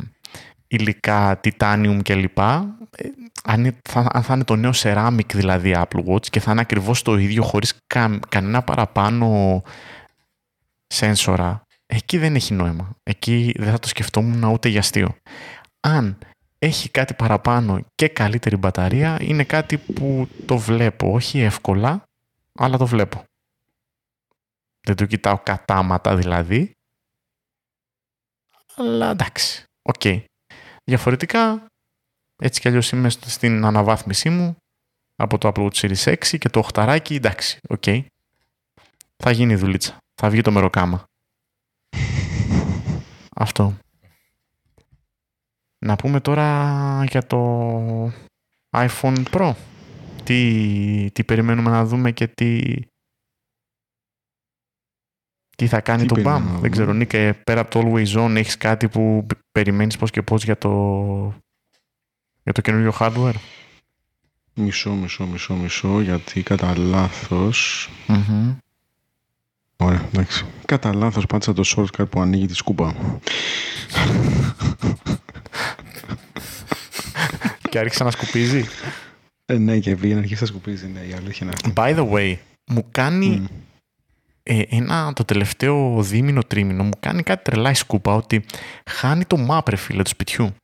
[0.66, 2.38] υλικά, titanium κλπ.
[2.38, 3.08] Ε,
[3.44, 6.60] αν, είναι- θα, αν θα είναι το νέο ceramic δηλαδή Apple Watch και θα είναι
[6.60, 9.62] ακριβώς το ίδιο χωρίς κα- κανένα παραπάνω
[10.86, 12.90] σένσορα, εκεί δεν έχει νόημα.
[13.02, 15.16] Εκεί δεν θα το σκεφτόμουν ούτε για αστείο.
[15.80, 16.18] Αν
[16.58, 22.02] έχει κάτι παραπάνω και καλύτερη μπαταρία, είναι κάτι που το βλέπω, όχι εύκολα,
[22.58, 23.24] αλλά το βλέπω.
[24.80, 26.70] Δεν το κοιτάω κατάματα δηλαδή.
[28.76, 29.64] Αλλά εντάξει.
[29.82, 30.02] Οκ.
[30.84, 31.66] Διαφορετικά,
[32.42, 34.56] έτσι κι αλλιώς είμαι στο- στην αναβάθμισή μου
[35.16, 37.58] από το Apple Watch Series 6 και το 8 εντάξει.
[37.68, 37.84] Οκ.
[39.16, 39.96] Θα γίνει η δουλίτσα.
[40.14, 41.04] Θα βγει το μεροκάματο.
[43.44, 43.76] Αυτό.
[45.78, 48.12] Να πούμε τώρα για το
[48.76, 49.54] iPhone Pro.
[50.24, 52.74] Τι, τι περιμένουμε να δούμε και τι,
[55.60, 56.46] τι θα κάνει Τι το περιμένουμε BAM.
[56.46, 56.68] να Δεν δούμε.
[56.68, 60.44] ξέρω, Νίκ, πέρα από το Always On έχεις κάτι που π- περιμένεις πώς και πώς
[60.44, 60.70] για το,
[62.42, 63.34] για το καινούριο hardware;
[64.54, 67.50] Μισό, μισό, μισό, μισό, γιατί κατά λάθο.
[68.06, 68.52] Μμμ.
[69.76, 70.44] Ωραία, εντάξει.
[70.64, 72.94] Κατά λάθος πάτησα το shortcut που ανοίγει τη σκούπα.
[77.70, 78.64] και άρχισε να σκουπίζει.
[79.46, 80.86] Ε, ναι, και βγήκε να αρχίσει να σκουπίζει.
[80.86, 81.72] Ναι, η αλήθεια είναι αυτή.
[81.76, 82.34] By the way,
[82.66, 83.44] μου κάνει Μμ.
[84.42, 88.44] Ε, ένα, το τελευταίο δίμηνο τρίμηνο, μου κάνει κάτι τρελά η σκούπα ότι
[88.86, 90.54] χάνει το map ρε φίλε του σπιτιού.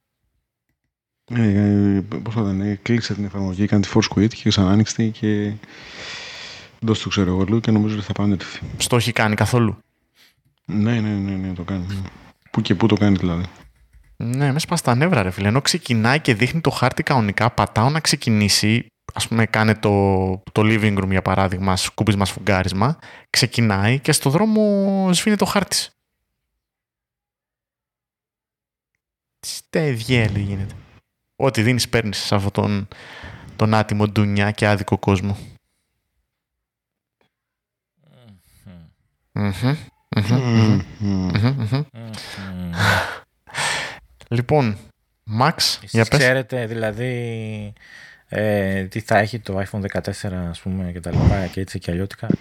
[1.34, 4.70] Ε, ε, πώς θα ήταν, ε, κλείσε την εφαρμογή, κάνει τη force quit και ξανά
[4.70, 5.52] άνοιξε τη και
[6.80, 8.60] δώσ' το ξέρω εγώ λίγο και νομίζω ότι θα επανέλθει.
[8.76, 9.78] Στο έχει κάνει καθόλου;
[10.64, 11.86] Ναι, ναι, ναι, ναι, το κάνει.
[11.88, 11.94] ναι.
[12.50, 13.44] Πού και πού το κάνει δηλαδή.
[14.16, 15.48] Ναι, μες σπάς τα νεύρα ρε φίλε.
[15.48, 18.86] Ενώ ξεκινάει και δείχνει το χάρτη κανονικά, πατάω να ξεκινήσει,
[19.16, 19.90] ας πούμε κάνε το,
[20.52, 22.98] το living room για παράδειγμα, σκούπισμα σφουγγάρισμα,
[23.30, 25.76] ξεκινάει και στο δρόμο σβήνει το χάρτη.
[29.38, 30.74] Τι στεδιέλη γίνεται.
[31.36, 32.88] Ό,τι δίνεις παίρνεις σε αυτόν τον,
[33.56, 35.36] τον άτιμο ντουνιά και άδικο κόσμο.
[39.32, 39.52] Μμμ,
[40.16, 41.26] μμμ, μμμ, Μμμ.
[41.32, 42.72] μμμ, μμμ.
[44.28, 44.78] Λοιπόν,
[45.40, 46.18] Max, για Εσείς πες.
[46.18, 47.72] ξέρετε δηλαδή
[48.28, 51.90] ε, τι θα έχει το iPhone 14 ας πούμε και τα λοιπά και έτσι και
[51.90, 52.36] αλλιώτικα; Σε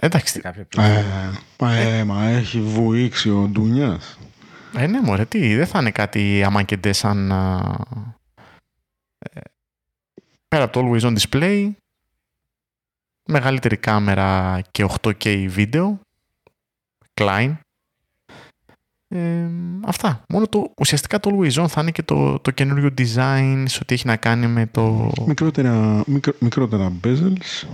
[0.00, 1.32] Εντάξει, κάποια πληροφορία.
[1.60, 4.18] Ε, ε, μα έχει βουήξει ο Ντουνιάς.
[4.76, 7.32] ε, ναι μωρέ, τι, δεν θα είναι κάτι αμάνκεντε σαν...
[7.32, 7.76] α,
[9.18, 9.40] ε,
[10.48, 11.70] πέρα από το Always On Display,
[13.24, 16.00] μεγαλύτερη κάμερα και 8K βίντεο,
[17.14, 17.56] Klein.
[19.14, 19.46] Ε,
[19.86, 20.24] αυτά.
[20.28, 23.94] Μόνο το, ουσιαστικά το Always On θα είναι και το, το καινούριο design σε ό,τι
[23.94, 25.12] έχει να κάνει με το...
[25.26, 27.66] Μικρότερα, μικρο, μικρότερα bezels,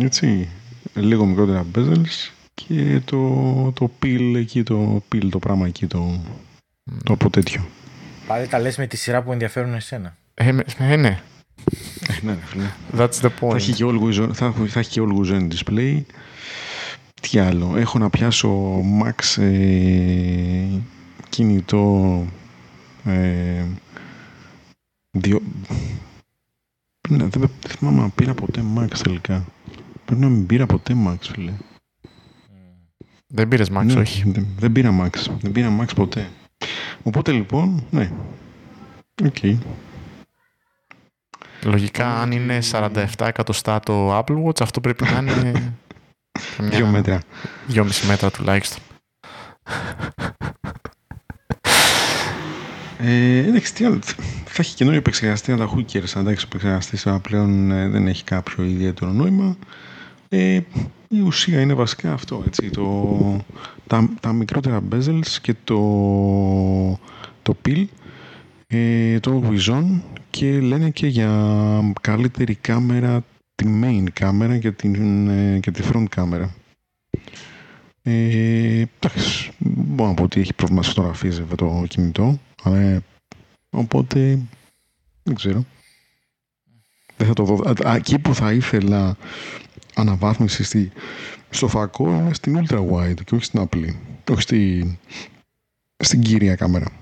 [0.00, 0.48] έτσι,
[0.94, 6.20] λίγο μικρότερα bezels και το, το peel εκεί, το peel, το πράγμα εκεί, το,
[7.04, 7.66] το από τέτοιο.
[8.26, 10.16] Πάλι τα λες με τη σειρά που ενδιαφέρουν εσένα.
[10.34, 11.18] Ε, με- ε, ναι,
[12.08, 12.64] Ε, ναι, ρε φίλε.
[12.96, 13.54] that's the Θα point.
[13.54, 16.00] έχει και always on, θα, θα έχει και always on display.
[17.20, 17.76] Τι άλλο.
[17.76, 20.66] Έχω να πιάσω Max ε,
[21.28, 22.24] κινητό
[23.04, 23.64] ε,
[25.10, 25.40] δύο...
[27.08, 29.44] Ναι, δεν, δεν θυμάμαι αν πήρα ποτέ Max τελικά.
[30.04, 31.52] Πρέπει να μην πήρα ποτέ Max, φίλε.
[33.26, 34.30] Δεν πήρες Max, Ναι, όχι.
[34.30, 35.30] Δεν, δεν πήρα Max.
[35.40, 36.28] Δεν πήρα Max ποτέ.
[37.02, 38.10] Οπότε λοιπόν, ναι.
[39.24, 39.36] Οκ.
[41.64, 45.52] Λογικά, αν είναι 47 εκατοστά το Apple Watch, αυτό πρέπει να είναι.
[46.56, 47.20] καμιά Δύο μέτρα.
[47.72, 48.82] 2,5 μέτρα τουλάχιστον.
[52.98, 53.98] Ε, εντάξει, τι άλλο.
[54.44, 56.16] Θα έχει καινούριο επεξεργαστή, αλλά who cares.
[56.16, 59.56] Εντάξει, ο επεξεργαστής πλέον ε, δεν έχει κάποιο ιδιαίτερο νόημα.
[60.28, 60.60] Ε,
[61.08, 63.44] Η ουσία είναι βασικά αυτό, έτσι, το,
[63.86, 65.78] τα, τα μικρότερα bezels και το,
[67.42, 67.84] το pil,
[68.66, 70.00] ε, το Wizon
[70.30, 71.30] και λένε και για
[72.00, 73.24] καλύτερη κάμερα,
[73.60, 76.54] τη main κάμερα και, την, ε, και τη front κάμερα.
[78.02, 83.02] Ε, εντάξει, μπορώ να πω ότι έχει πρόβλημα σε φωτογραφίες βέβαια το κινητό, αλλά, ε,
[83.70, 84.38] οπότε
[85.22, 85.64] δεν ξέρω.
[87.16, 87.74] Δεν θα το δω.
[87.84, 89.16] Εκεί που θα ήθελα
[89.94, 90.92] αναβάθμιση στη,
[91.50, 93.98] στο φακό είναι στην ultra wide και όχι στην απλή.
[94.30, 94.98] Όχι στη,
[95.96, 96.99] στην κύρια κάμερα.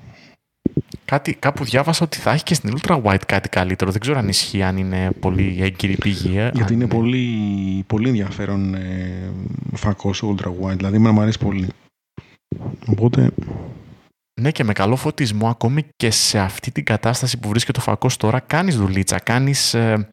[1.13, 3.91] Κάτι, κάπου διάβασα ότι θα έχει και στην ultra wide κάτι καλύτερο.
[3.91, 6.39] Δεν ξέρω αν ισχύει, αν είναι πολύ έγκυρη πηγή.
[6.39, 9.33] Ε, Γιατί είναι, πολύ, πολύ ενδιαφέρον ε,
[9.75, 10.77] φακό στο ultra wide.
[10.77, 11.69] Δηλαδή, με μου αρέσει πολύ.
[12.87, 13.31] Οπότε...
[14.41, 18.17] Ναι και με καλό φωτισμό ακόμη και σε αυτή την κατάσταση που βρίσκεται το φακός
[18.17, 20.09] τώρα κάνεις δουλίτσα, κάνεις ε,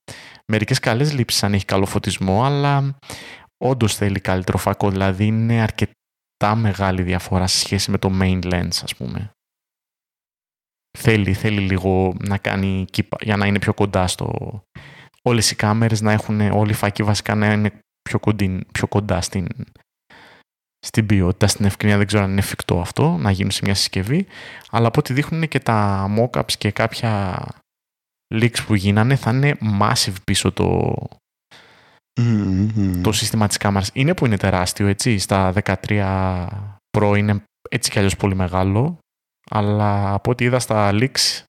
[0.51, 2.97] μερικές καλές λήψεις αν έχει καλό φωτισμό αλλά
[3.57, 8.79] όντως θέλει καλύτερο φακό δηλαδή είναι αρκετά μεγάλη διαφορά σε σχέση με το main lens
[8.83, 9.34] ας πούμε.
[10.95, 12.85] Θέλει, θέλει λίγο να κάνει
[13.21, 14.61] για να είναι πιο κοντά στο...
[15.21, 18.19] Όλες οι κάμερες να έχουν, όλοι οι φακοί βασικά να είναι πιο,
[18.71, 19.47] πιο κοντά στην,
[20.85, 21.97] στην ποιότητα, στην ευκαιρία.
[21.97, 24.25] Δεν ξέρω αν είναι εφικτό αυτό να γίνει σε μια συσκευή.
[24.69, 27.45] Αλλά από ό,τι δείχνουν και τα mockups και κάποια
[28.35, 30.93] leaks που γίνανε θα είναι massive πίσω το,
[33.01, 33.89] το σύστημα της κάμερας.
[33.93, 35.17] Είναι που είναι τεράστιο, έτσι.
[35.17, 36.47] Στα 13
[36.97, 38.97] Pro είναι έτσι κι αλλιώς πολύ μεγάλο.
[39.51, 41.43] Αλλά από ό,τι είδα στα leaks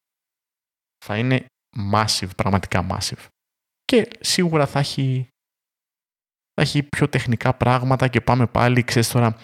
[1.04, 1.44] θα είναι
[1.92, 3.26] massive, πραγματικά massive.
[3.84, 5.28] Και σίγουρα θα έχει
[6.60, 9.36] θα έχει πιο τεχνικά πράγματα και πάμε πάλι, ξέρεις τώρα,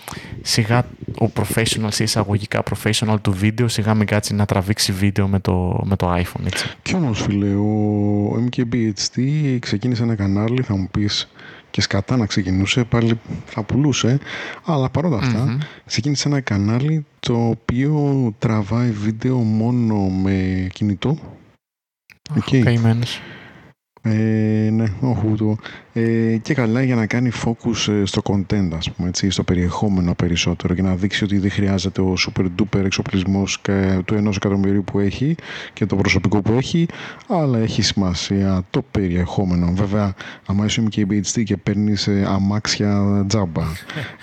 [0.42, 0.86] σιγά
[1.20, 5.80] ο professional, σε εισαγωγικά professional του βίντεο, σιγά μην κάτσει να τραβήξει βίντεο με το,
[5.84, 6.68] με το iPhone, έτσι.
[6.82, 11.28] Κι όμως, φίλε, ο MKBHD ξεκίνησε ένα κανάλι, θα μου πεις,
[11.72, 14.18] και σκατά να ξεκινούσε, πάλι θα πουλούσε,
[14.64, 21.18] αλλά παρόλα αυτά, ξεκίνησε ένα κανάλι το οποίο τραβάει βίντεο μόνο με κινητό.
[22.38, 22.76] Okay.
[24.04, 25.56] Ε, ναι, όχι το.
[25.92, 30.14] Ε, και καλά για να κάνει focus ε, στο content, ας πούμε, έτσι, στο περιεχόμενο
[30.14, 33.60] περισσότερο και να δείξει ότι δεν χρειάζεται ο super duper εξοπλισμός
[34.04, 35.34] του ενός εκατομμυρίου που έχει
[35.72, 36.86] και το προσωπικό που έχει,
[37.28, 39.72] αλλά έχει σημασία το περιεχόμενο.
[39.74, 40.14] Βέβαια,
[40.46, 43.62] άμα είσαι και BHD και παίρνεις ε, αμάξια τζάμπα,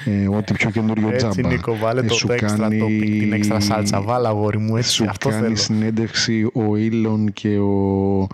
[0.06, 1.40] ε, ό,τι πιο καινούριο τζάμπα.
[1.40, 2.98] Έτσι, Νίκο, βάλε το, το έξτρα κάνει...
[3.20, 5.56] την έξτρα σάλτσα, βάλα αγόρι μου, έτσι, σου αυτό κάνει θέλω.
[5.56, 8.28] συνέντευξη ο Elon και ο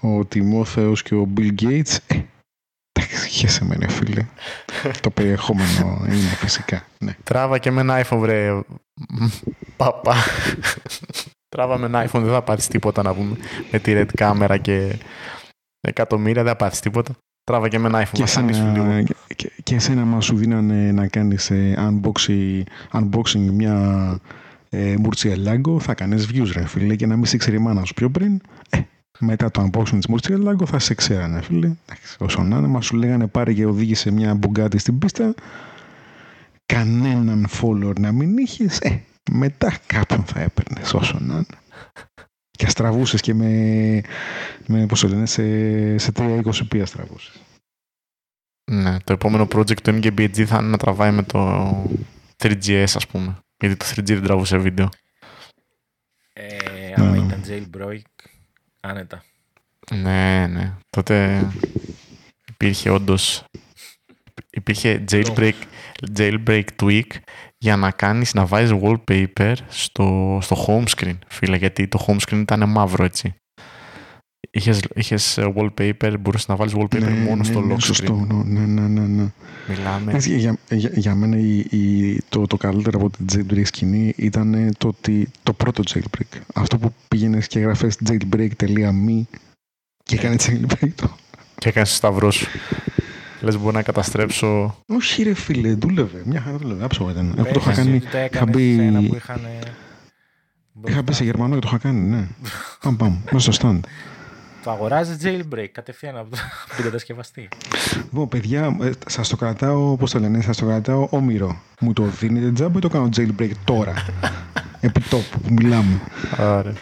[0.00, 2.20] ο Τιμόθεος και ο Bill Gates, ε,
[2.92, 4.26] εντάξει, χέσε με ναι φίλε.
[5.00, 6.84] το περιεχόμενο είναι φυσικά.
[6.98, 7.16] Ναι.
[7.24, 8.62] Τράβα και με ένα iPhone βρε,
[9.76, 10.14] παπά.
[11.48, 13.36] Τράβα με ένα iPhone, δεν θα πάθεις τίποτα να πούμε.
[13.70, 14.98] Με τη red κάμερα και
[15.80, 17.14] εκατομμύρια δεν θα πάθεις τίποτα.
[17.44, 18.12] Τράβα και με ένα iPhone.
[18.12, 19.02] Και, εσένα,
[19.36, 24.18] και, και εσένα μας σου δίνανε να κάνεις ε, unboxing, unboxing μια
[24.68, 27.94] ε, Μουρτσιελάγκο, θα κάνεις views ρε φίλε και να μην σε ξέρει η μάνα σου
[27.94, 28.40] πιο πριν.
[28.70, 28.80] Ε,
[29.18, 31.72] μετά το unboxing της Μουρτσιέλαγκο θα σε ξέρανε φίλε.
[32.18, 35.34] Όσο να είναι, μας σου λέγανε πάρε και οδήγησε μια μπουγκάτη στην πίστα.
[36.66, 38.78] Κανέναν follower να μην είχες.
[38.78, 41.46] Ε, μετά κάποιον θα έπαιρνες όσο να είναι.
[42.50, 44.00] Και αστραβούσες και με,
[44.66, 47.40] με πώς το λένε, σε, σε 320p αστραβούσες.
[48.70, 51.68] Ναι, το επόμενο project του MKBHD θα είναι να τραβάει με το
[52.36, 53.38] 3GS ας πούμε.
[53.58, 54.88] Γιατί το 3G δεν τραβούσε βίντεο.
[56.32, 58.26] Ε, άμα ήταν jailbreak
[58.88, 59.22] Άνετα.
[59.94, 60.74] Ναι, ναι.
[60.90, 61.46] Τότε
[62.48, 63.14] υπήρχε όντω.
[64.50, 65.52] Υπήρχε jailbreak,
[66.16, 67.10] jailbreak tweak
[67.58, 72.40] για να κάνεις να βάζεις wallpaper στο, στο home screen, φίλε, γιατί το home screen
[72.40, 73.34] ήταν μαύρο, έτσι.
[74.56, 78.60] Είχες, είχες wallpaper, μπορούσες να βάλεις wallpaper ναι, μόνο ναι, στο ναι, lock σωστό, ναι,
[78.60, 79.30] ναι, ναι, ναι.
[79.68, 80.18] Μιλάμε.
[80.18, 84.88] Για, για, για μένα η, η, το, το καλύτερο από την jailbreak σκηνή ήταν το,
[84.88, 86.40] ότι, το πρώτο jailbreak.
[86.54, 89.22] Αυτό που πήγαινες και έγραφες jailbreak.me
[90.02, 91.16] και έκανε jailbreak το.
[91.58, 92.46] Και έκανες σταυρό σου.
[93.40, 94.76] Λες, μπορώ να καταστρέψω.
[94.86, 96.22] Όχι, ρε φίλε, δούλευε.
[96.24, 96.84] Μια χαρά δούλευε.
[96.84, 97.34] Άψογα ήταν.
[97.36, 98.02] Εγώ το είχα κάνει.
[98.32, 98.92] Είχα μπει.
[100.86, 102.28] Είχα μπει σε Γερμανό και το είχα κάνει, ναι.
[102.82, 103.80] Παμ, παμ, μέσα στο stand.
[104.66, 106.28] Το αγοράζει jailbreak κατευθείαν από
[106.76, 107.48] τον κατασκευαστή.
[107.94, 111.60] Λοιπόν, παιδιά, ε, σας το κρατάω, πώς το λένε, σας το κρατάω όμοιρο.
[111.80, 113.94] Μου το δίνετε τζάμπο ή το κάνω jailbreak τώρα;
[114.80, 116.00] Επί τόπου που μιλάμε.
[116.38, 116.72] Ωραία.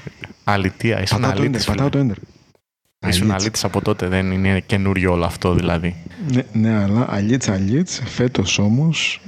[0.44, 1.64] Αλητία, ήσουν αλήτης.
[1.64, 3.09] Πατάω το enter.
[3.09, 5.97] Ήσουν αλήτης από τότε, δεν είναι καινούριο όλο αυτό δηλαδή.
[6.33, 9.20] Ναι, ναι αλλά αλήτς αλήτς, φέτος όμως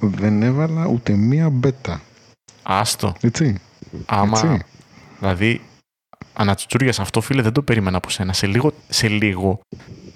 [0.00, 2.00] δεν έβαλα ούτε μία μπέτα.
[2.62, 3.14] Άστο.
[3.20, 3.60] Έτσι.
[4.06, 4.64] Άμα, Έτσι.
[5.18, 5.60] δηλαδή,
[6.38, 8.32] ανατσουτσούρια αυτό, φίλε, δεν το περίμενα από σένα.
[8.32, 9.60] Σε λίγο, σε λίγο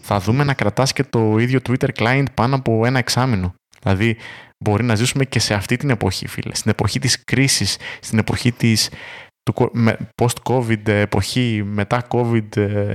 [0.00, 3.54] θα δούμε να κρατάς και το ίδιο Twitter client πάνω από ένα εξάμεινο.
[3.82, 4.16] Δηλαδή,
[4.58, 6.54] μπορεί να ζήσουμε και σε αυτή την εποχή, φίλε.
[6.54, 8.90] Στην εποχή της κρίσης, στην εποχή της
[10.14, 12.94] post-COVID εποχή, μετά COVID, ε,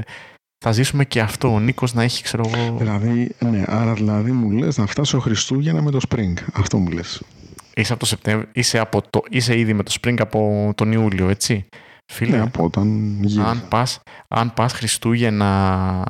[0.65, 1.53] θα ζήσουμε και αυτό.
[1.53, 2.77] Ο Νίκος να έχει, ξέρω εγώ...
[2.77, 6.33] Δηλαδή, ναι, άρα δηλαδή μου λες να φτάσω Χριστούγεννα με το Spring.
[6.53, 7.21] Αυτό μου λες.
[7.73, 11.29] Είσαι, από το Σεπτέμβριο, είσαι, από το, είσαι ήδη με το Spring από τον Ιούλιο,
[11.29, 11.65] έτσι.
[12.13, 16.03] Φίλε, ναι, από όταν αν πας, αν πας Χριστούγεννα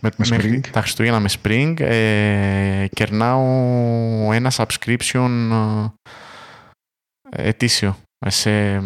[0.00, 0.60] με, με spring.
[0.70, 3.42] τα Χριστούγεννα με Spring ε, κερνάω
[4.32, 5.30] ένα subscription
[7.30, 8.82] ε, ετήσιο σε,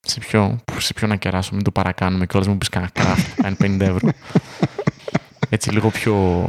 [0.00, 3.54] σε, ποιο, σε ποιο να κεράσω, μην το παρακάνουμε και όλες μου πεις κανένα craft,
[3.62, 4.10] 50 ευρώ.
[5.48, 6.46] Έτσι λίγο πιο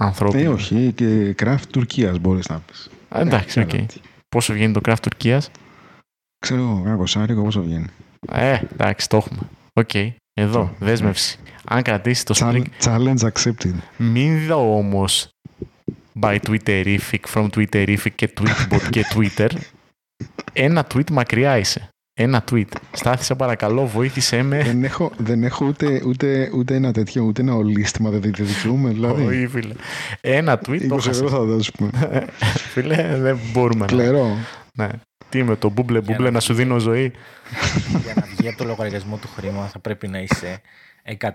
[0.00, 0.42] ανθρώπινο.
[0.42, 2.90] Ε, όχι, και craft Τουρκίας μπορείς να πεις.
[3.14, 3.68] εντάξει, OK.
[3.72, 3.84] Okay.
[4.28, 5.50] Πόσο βγαίνει το craft Τουρκίας;
[6.42, 7.86] Ξέρω εγώ, ένα κοσάρικο πόσο βγαίνει.
[8.32, 9.40] Ε, εντάξει, το έχουμε.
[9.72, 9.88] OK.
[9.92, 10.10] Okay.
[10.34, 11.38] Εδώ, δέσμευση.
[11.64, 12.62] Αν κρατήσει το Spring...
[12.84, 13.74] Challenge accepted.
[13.96, 15.28] Μην δω όμως
[16.20, 19.48] by Twitterific, from Twitterific και Tweetbot και Twitter.
[20.52, 21.88] Ένα tweet μακριά είσαι.
[22.14, 22.68] Ένα tweet.
[22.92, 24.62] Στάθησα παρακαλώ, βοήθησέ με.
[24.62, 28.90] Δεν έχω, δεν έχω ούτε, ούτε, ούτε ένα τέτοιο, ούτε ένα ολίσθημα, δεν δικαιούμαι.
[28.90, 29.26] Δηλαδή.
[29.26, 29.74] Όχι, φίλε.
[30.20, 30.90] Ένα tweet.
[30.90, 31.90] 20 ευρώ θα δώσουμε.
[32.72, 33.86] φίλε, δεν μπορούμε.
[33.86, 34.36] Κλερό.
[34.74, 34.88] Ναι.
[35.32, 37.12] Τι με το μπούμπλε μπούμπλε να, σου δίνω ζωή.
[38.02, 40.60] Για να βγει από το λογαριασμό του χρήμα θα πρέπει να είσαι
[41.20, 41.34] 100%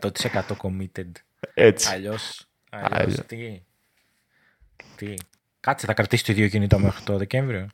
[0.57, 1.11] committed.
[1.53, 1.89] Έτσι.
[1.91, 3.61] Αλλιώς, αλλιώς τι,
[4.95, 5.13] τι;
[5.59, 7.67] Κάτσε, θα κρατήσει το ίδιο κινητό μέχρι το Δεκέμβριο.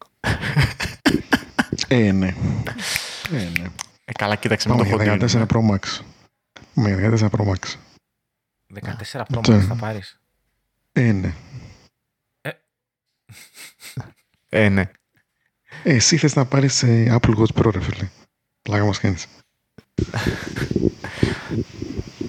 [1.88, 2.28] ε, ναι.
[3.32, 3.72] Ε, ναι.
[4.06, 6.00] Ε, καλά, κοίταξε με το 14 Pro Max.
[6.74, 7.76] Με 14 Pro Max.
[9.12, 10.20] 14 Pro Max θα πάρεις.
[10.92, 11.34] Ε, ναι.
[12.42, 12.52] Ε,
[14.50, 14.92] ε ναι.
[15.84, 18.10] Ε, εσύ θες να πάρεις ε, Apple Watch Pro, ρε φίλε.
[18.62, 19.28] Πλάκα μας κάνεις.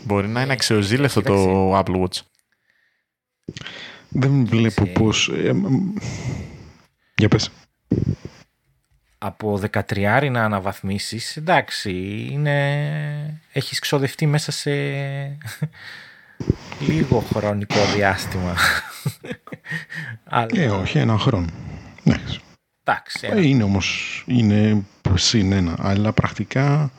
[0.05, 2.21] Μπορεί να είναι αξιοζήλευτο το Apple Watch.
[4.09, 5.29] Δεν βλέπω πώς...
[5.29, 5.55] Ε,
[7.17, 7.51] για πες.
[9.19, 11.91] Από 13 να αναβαθμίσεις, εντάξει,
[12.31, 13.41] είναι...
[13.53, 14.71] έχεις ξοδευτεί μέσα σε
[16.81, 18.57] λίγο χρονικό διάστημα.
[20.55, 21.49] Ε, όχι, ένα χρόνο.
[22.85, 22.95] Ναι.
[22.95, 23.29] Εντάξει.
[23.31, 26.91] Ε, είναι όμως, είναι συν ένα, αλλά πρακτικά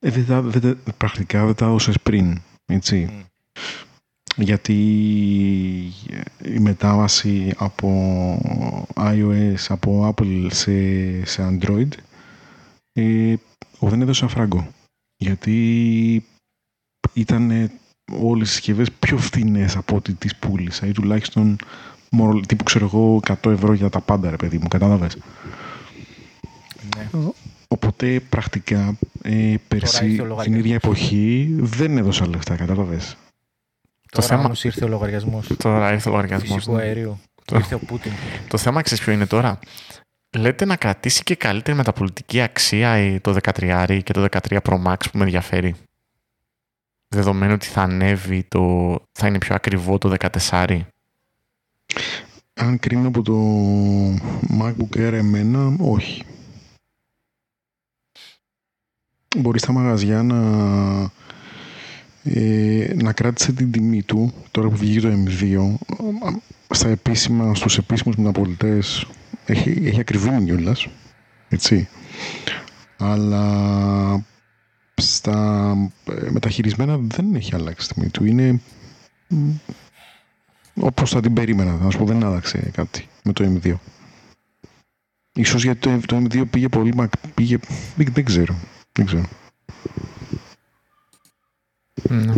[0.00, 3.08] ε, δεν, τα, δεν, πρακτικά δεν τα έδωσες πριν, έτσι.
[3.10, 3.24] Mm.
[4.36, 4.74] Γιατί
[6.44, 7.90] η μετάβαση από
[8.94, 11.88] iOS, από Apple σε, σε Android,
[12.92, 13.34] ε,
[13.78, 14.68] δεν έδωσα φράγκο.
[15.16, 16.24] Γιατί
[17.12, 17.70] ήταν
[18.12, 21.56] όλες οι συσκευές πιο φθηνές από ό,τι τις πούλησα ή τουλάχιστον
[22.10, 25.16] μόνο, τύπου ξέρω εγώ 100 ευρώ για τα πάντα ρε παιδί μου, κατάλαβες.
[26.96, 27.08] Ναι.
[27.68, 33.16] Οπότε πρακτικά ε, πέρσι την ίδια εποχή δεν έδωσα λεφτά, κατάλαβες.
[34.10, 35.46] Το θέμα όμως ήρθε ο λογαριασμός.
[35.56, 36.54] Τώρα ήρθε ο λογαριασμός.
[36.54, 36.82] Φυσικού ναι.
[36.82, 37.20] αερίου.
[37.44, 37.56] Το...
[37.56, 38.12] Ήρθε ο Πούτιν.
[38.48, 39.58] Το θέμα ξέρεις ποιο είναι τώρα;
[40.36, 45.18] Λέτε να κρατήσει και καλύτερη μεταπολιτική αξία το 13 και το 13 Pro Max που
[45.18, 45.74] με ενδιαφέρει.
[47.08, 48.94] Δεδομένου ότι θα ανέβει το...
[49.12, 50.14] θα είναι πιο ακριβό το
[50.50, 50.80] 14
[52.54, 53.36] αν κρίνω από το
[54.60, 56.22] MacBook Air εμένα, όχι.
[59.36, 60.40] Μπορεί στα μαγαζιά να,
[62.22, 65.74] ε, να κράτησε την τιμή του, τώρα που βγήκε το M2,
[66.70, 69.06] στα επίσημα, στους επίσημους μεταπολιτές
[69.46, 70.86] έχει, έχει ακριβή κιόλας,
[71.48, 71.88] έτσι.
[72.96, 74.24] Αλλά
[74.94, 78.24] στα ε, μεταχειρισμένα δεν έχει αλλάξει τιμή του.
[78.24, 78.60] Είναι
[80.80, 81.76] όπως θα την περίμενα.
[81.76, 83.74] Να σου πω δεν άλλαξε κάτι με το M2.
[85.32, 87.12] Ίσως γιατί το, το M2 πήγε πολύ μακ...
[87.34, 87.58] Πήγε...
[87.96, 88.54] Δεν, δεν ξέρω.
[88.92, 89.28] Δεν ξέρω.
[92.08, 92.34] Ναι.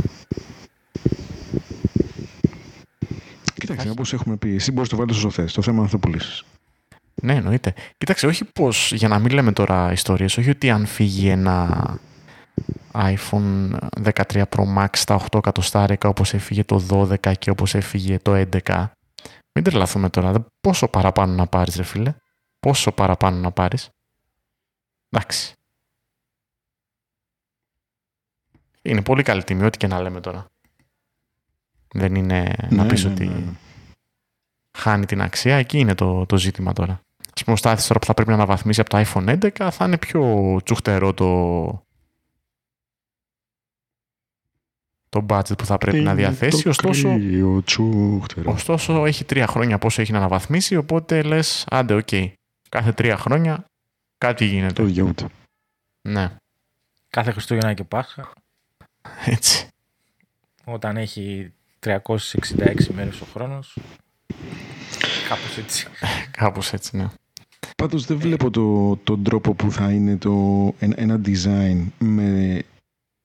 [3.55, 5.53] Κοίταξε, όπως έχουμε πει, εσύ μπορείς να το βάλεις όσο θες.
[5.53, 6.44] Το θέμα είναι να το πουλήσεις.
[7.22, 7.74] Ναι, εννοείται.
[7.98, 11.98] Κοίταξε, όχι πως για να μην λέμε τώρα ιστορίες, όχι ότι αν φύγει ένα
[12.92, 18.46] iPhone 13 Pro Max στα 8 εκατοστάρικα όπως έφυγε το 12 και όπως έφυγε το
[18.64, 18.87] 11.
[19.53, 20.46] Μην τρελαθούμε τώρα.
[20.61, 22.14] Πόσο παραπάνω να πάρεις ρε φίλε.
[22.61, 23.88] Πόσο παραπάνω να πάρεις.
[25.11, 25.55] Εντάξει.
[28.83, 30.46] Είναι πολύ καλή τιμή, ό,τι και να λέμε τώρα.
[31.92, 33.53] Δεν είναι να ναι, πεις ναι, ότι ναι,
[34.79, 35.57] χάνει την αξία.
[35.57, 36.92] Εκεί είναι το, το ζήτημα τώρα.
[37.40, 39.98] Α πούμε, ο τώρα που θα πρέπει να αναβαθμίσει από το iPhone 11 θα είναι
[39.98, 41.26] πιο τσουχτερό το,
[45.11, 46.68] το budget που θα πρέπει να διαθέσει.
[46.68, 47.18] Ωστόσο,
[48.44, 52.09] ωστόσο, έχει τρία χρόνια πόσο έχει να αναβαθμίσει, οπότε λες, άντε, OK.
[52.11, 52.33] Okay.
[52.68, 53.64] Κάθε τρία χρόνια
[54.18, 54.73] κάτι γίνεται.
[54.73, 55.27] Το δικαιούται.
[56.09, 56.37] Ναι.
[57.11, 58.33] Κάθε Χριστούγεννα και Πάσχα.
[59.25, 59.68] Έτσι.
[60.64, 63.79] όταν έχει 366 μέρες ο χρόνος.
[65.29, 65.87] Κάπως έτσι.
[66.31, 67.09] Κάπως έτσι, ναι.
[67.77, 70.35] Πάντως δεν βλέπω το, τον τρόπο που θα είναι το,
[70.79, 72.62] ένα, ένα design με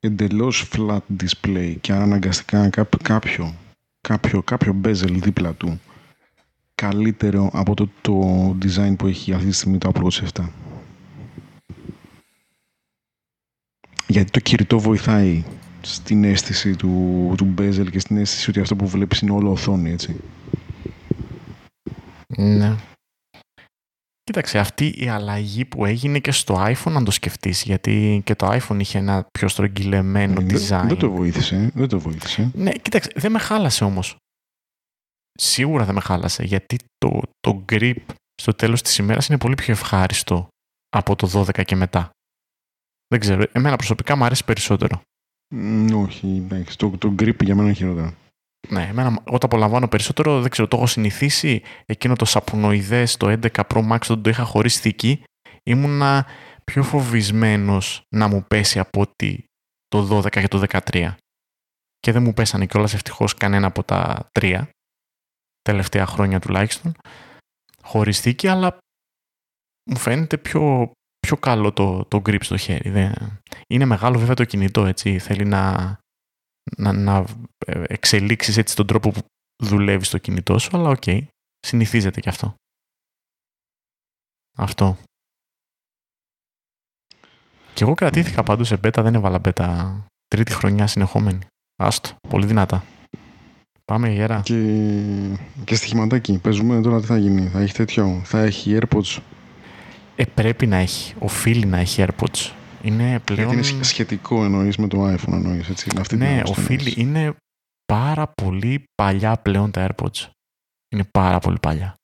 [0.05, 2.69] εντελώς flat display και αναγκαστικά
[3.03, 3.55] κάποιο,
[4.01, 5.79] κάποιο, κάποιο bezel δίπλα του
[6.75, 10.47] καλύτερο από το, το design που έχει αυτή τη στιγμή το Apple Watch 7.
[14.07, 15.43] Γιατί το κινητό βοηθάει
[15.81, 19.91] στην αίσθηση του, του bezel και στην αίσθηση ότι αυτό που βλέπεις είναι όλο οθόνη,
[19.91, 20.15] έτσι.
[22.27, 22.75] Ναι.
[24.25, 28.47] Κοίταξε, αυτή η αλλαγή που έγινε και στο iPhone, αν το σκεφτείς, γιατί και το
[28.51, 30.57] iPhone είχε ένα πιο στρογγυλεμένο Ε, design.
[30.67, 32.51] Δεν, δεν το βοήθησε, δεν το βοήθησε.
[32.53, 34.15] Ναι, κοίταξε, δεν με χάλασε όμως.
[35.33, 37.95] Σίγουρα δεν με χάλασε, γιατί το, το grip
[38.41, 40.47] στο τέλος της ημέρας είναι πολύ πιο ευχάριστο
[40.89, 42.09] από το 12 και μετά.
[43.07, 45.01] Δεν ξέρω, εμένα προσωπικά μου αρέσει περισσότερο.
[45.55, 48.13] Μ, όχι, εντάξει, το, το grip για μένα είναι χειρότερο.
[48.69, 51.61] Ναι, εμένα εγώ το απολαμβάνω περισσότερο, δεν ξέρω, το έχω συνηθίσει.
[51.85, 55.23] Εκείνο το σαπονοειδές, το 11 Pro Max, όταν το είχα χωρίς θήκη,
[55.63, 56.25] ήμουνα
[56.63, 59.45] πιο φοβισμένος να μου πέσει από ότι
[59.87, 61.15] το 12 και το 13.
[61.99, 64.69] Και δεν μου πέσανε κιόλας ευτυχώς κανένα από τα τρία,
[65.61, 66.95] τελευταία χρόνια τουλάχιστον,
[67.83, 68.77] χωρίς θήκη, αλλά
[69.91, 72.89] μου φαίνεται πιο, πιο καλό το, το grip στο χέρι.
[72.89, 73.41] Δεν...
[73.67, 75.97] Είναι μεγάλο βέβαια το κινητό, έτσι, θέλει να,
[76.77, 77.25] να, να
[77.65, 79.21] ε, εξελίξεις έτσι τον τρόπο που
[79.63, 81.03] δουλεύεις στο κινητό σου, αλλά οκ,
[81.59, 82.55] συνηθίζεται και αυτό.
[84.57, 84.97] Αυτό.
[87.73, 91.39] Και εγώ κρατήθηκα πάντως σε beta, δεν έβαλα beta τρίτη χρονιά συνεχόμενη.
[91.75, 92.83] Άστο, πολύ δυνατά.
[93.85, 94.41] Πάμε γέρα.
[94.41, 97.47] Και, και στοιχηματάκι, παίζουμε τώρα τι θα γίνει.
[97.47, 99.17] Θα έχει τέτοιο, θα έχει AirPods;
[100.15, 102.51] Ε, πρέπει να έχει, οφείλει να έχει AirPods.
[102.85, 103.53] Είναι πλέον...
[103.53, 105.89] Γιατί είναι σχετικό εννοείς με το iPhone εννοείς, έτσι.
[105.93, 106.93] με αυτή την Ναι, άποψη το οφείλει.
[106.97, 107.21] εννοείς.
[107.23, 107.35] Είναι
[107.85, 110.29] πάρα πολύ παλιά πλέον τα AirPods.
[110.89, 111.95] Είναι πάρα πολύ παλιά.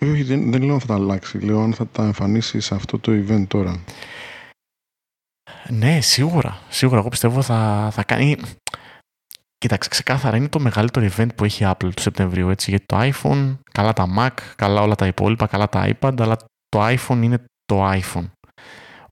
[0.00, 1.38] Όχι, όχι, δεν, δεν λέω αν θα τα αλλάξει.
[1.38, 3.84] Λέω αν θα τα εμφανίσει σε αυτό το event τώρα.
[5.68, 6.60] Ναι, σίγουρα.
[6.68, 6.98] Σίγουρα.
[6.98, 8.36] Εγώ πιστεύω θα, θα κάνει.
[9.58, 12.48] Κοίταξε, ξεκάθαρα είναι το μεγαλύτερο event που έχει η Apple του Σεπτεμβρίου.
[12.48, 16.36] Έτσι, γιατί το iPhone, καλά τα Mac, καλά όλα τα υπόλοιπα, καλά τα iPad, αλλά
[16.68, 18.30] το iPhone είναι το iPhone.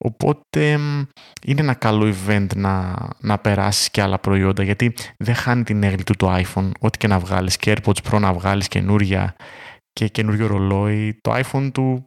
[0.05, 1.05] Οπότε μ,
[1.47, 6.03] είναι ένα καλό event να, να περάσεις και άλλα προϊόντα γιατί δεν χάνει την έγκλη
[6.03, 6.71] του το iPhone.
[6.81, 9.37] Ό,τι και να βγάλεις και AirPods Pro να βγάλεις καινούρια
[9.93, 11.19] και καινούριο ρολόι.
[11.21, 12.05] Το iPhone του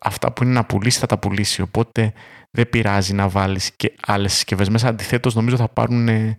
[0.00, 1.62] αυτά που είναι να πουλήσεις θα τα πουλήσει.
[1.62, 2.12] Οπότε
[2.50, 4.88] δεν πειράζει να βάλεις και άλλες συσκευές μέσα.
[4.88, 6.38] Αντιθέτως νομίζω θα πάρουν ε,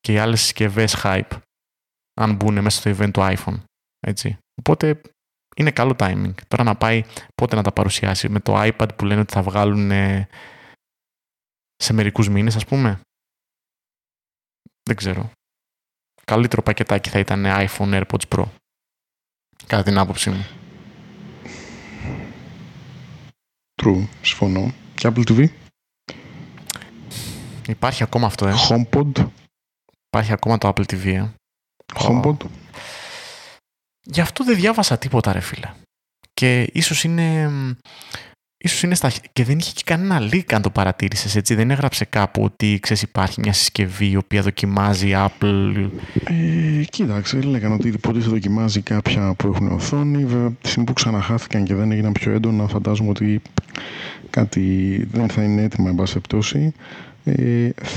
[0.00, 1.38] και οι άλλες συσκευές hype
[2.20, 3.60] αν μπουν μέσα στο event του iPhone.
[4.06, 4.38] Έτσι.
[4.58, 5.00] Οπότε
[5.56, 6.34] είναι καλό timing.
[6.48, 9.90] Τώρα να πάει πότε να τα παρουσιάσει; Με το iPad που λένε ότι θα βγάλουν
[9.90, 10.28] ε,
[11.76, 13.00] σε μερικούς μήνες ας πούμε;
[14.82, 15.30] Δεν ξέρω.
[16.24, 18.44] Καλύτερο πακετάκι θα ήταν iPhone AirPods Pro.
[19.66, 20.46] Κατά την άποψή μου.
[23.82, 24.72] True, συμφωνώ.
[24.94, 25.48] Και Apple TV,
[27.68, 28.54] Υπάρχει ακόμα αυτό, ε.
[28.68, 29.26] HomePod,
[30.06, 31.30] Υπάρχει ακόμα το Apple TV, ε.
[31.94, 32.36] HomePod;
[34.04, 35.70] Γι' αυτό δεν διάβασα τίποτα, ρε φίλε.
[36.34, 37.50] Και ίσως είναι...
[38.64, 39.10] Ίσως είναι στα...
[39.32, 41.54] Και δεν είχε και κανένα leak αν το παρατήρησες έτσι.
[41.54, 45.90] Δεν έγραψε κάπου ότι ξέρεις, υπάρχει μια συσκευή η οποία δοκιμάζει η Apple.
[46.24, 50.24] Ε, κοίταξε, έλεγαν ότι υποτίθεται δοκιμάζει κάποια που έχουν οθόνη.
[50.24, 53.42] Βέβαια, τη στιγμή που ξαναχάθηκαν και δεν έγιναν πιο έντονα, φαντάζομαι ότι
[54.30, 56.58] κάτι δεν θα είναι έτοιμα, εν πάση περιπτώσει.
[56.58, 57.11] Ε,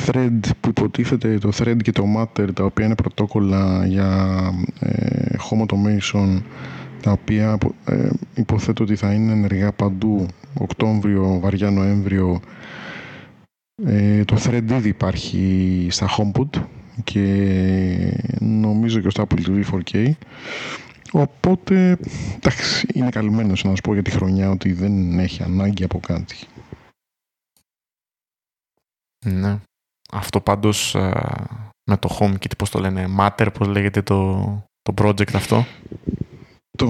[0.05, 4.39] thread που υποτίθεται το Thread και το Matter τα οποία είναι πρωτόκολλα για
[4.79, 6.41] ε, home automation
[7.01, 12.39] τα οποία ε, υποθέτω ότι θα είναι ενεργά παντού Οκτώβριο, βαριά Νοέμβριο
[13.85, 16.61] ε, το Thread ήδη υπάρχει στα HomePod
[17.03, 17.23] και
[18.39, 20.11] νομίζω και στο Apple TV 4K
[21.11, 21.97] οπότε
[22.35, 26.35] εντάξει είναι καλυμμένος να σου πω για τη χρονιά ότι δεν έχει ανάγκη από κάτι
[29.25, 29.59] Ναι.
[30.11, 31.11] Αυτό πάντως ε,
[31.91, 34.43] με το HomeKit, πώς το λένε, Matter, πώς λέγεται το,
[34.81, 35.65] το project αυτό.
[36.77, 36.87] το,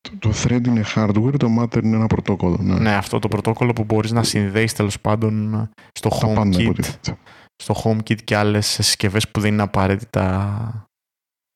[0.00, 2.78] το, το Thread είναι hardware, το Matter είναι ένα πρωτόκολλο ναι.
[2.78, 5.68] Ναι, αυτό το πρωτόκολλο που μπορείς να συνδέεις τέλος πάντων
[5.98, 7.18] στο τα πάντα HomeKit, υποτίθεται
[7.62, 10.84] στο HomeKit και άλλες συσκευές που δεν είναι απαραίτητα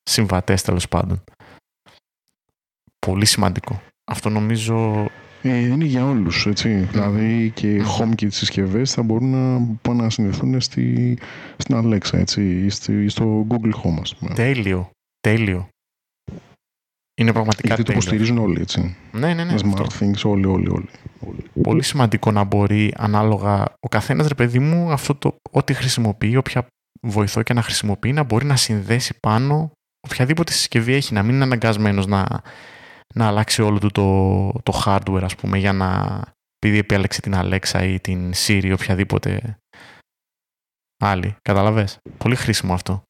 [0.03, 1.24] συμβατές τέλος πάντων.
[3.07, 3.81] Πολύ σημαντικό.
[4.11, 6.68] Αυτό νομίζω Ε, είναι για όλους, έτσι.
[6.68, 11.18] Δηλαδή και HomeKit συσκευές θα μπορούν να πάνε να συνδεθούν στη,
[11.57, 14.34] στην Alexa, έτσι, ή στη, στο Google Home, ας πούμε.
[14.34, 14.90] τέλειο.
[15.20, 15.68] Τέλειο.
[17.20, 18.03] Είναι πραγματικά Γιατί το τέλειο.
[18.03, 18.97] υποστηρίζουν όλοι, έτσι.
[19.12, 19.55] Ναι, ναι, ναι.
[19.55, 20.07] Smart αυτό.
[20.07, 20.88] things, όλοι, όλοι, όλοι.
[21.20, 21.45] όλοι.
[21.62, 26.66] Πολύ σημαντικό να μπορεί ανάλογα ο καθένας, ρε παιδί μου, αυτό το, ό,τι χρησιμοποιεί, όποια
[27.03, 29.70] βοηθό και να χρησιμοποιεί να μπορεί να συνδέσει πάνω
[30.07, 32.42] οποιαδήποτε συσκευή έχει, να μην είναι αναγκασμένος να,
[33.14, 36.20] να αλλάξει όλο του το, το hardware, ας πούμε, για να
[36.59, 39.59] επειδή επέλεξε την Alexa ή την Siri ή οποιαδήποτε
[41.02, 41.36] άλλη.
[41.42, 43.02] Καταλαβες; Πολύ χρήσιμο αυτό.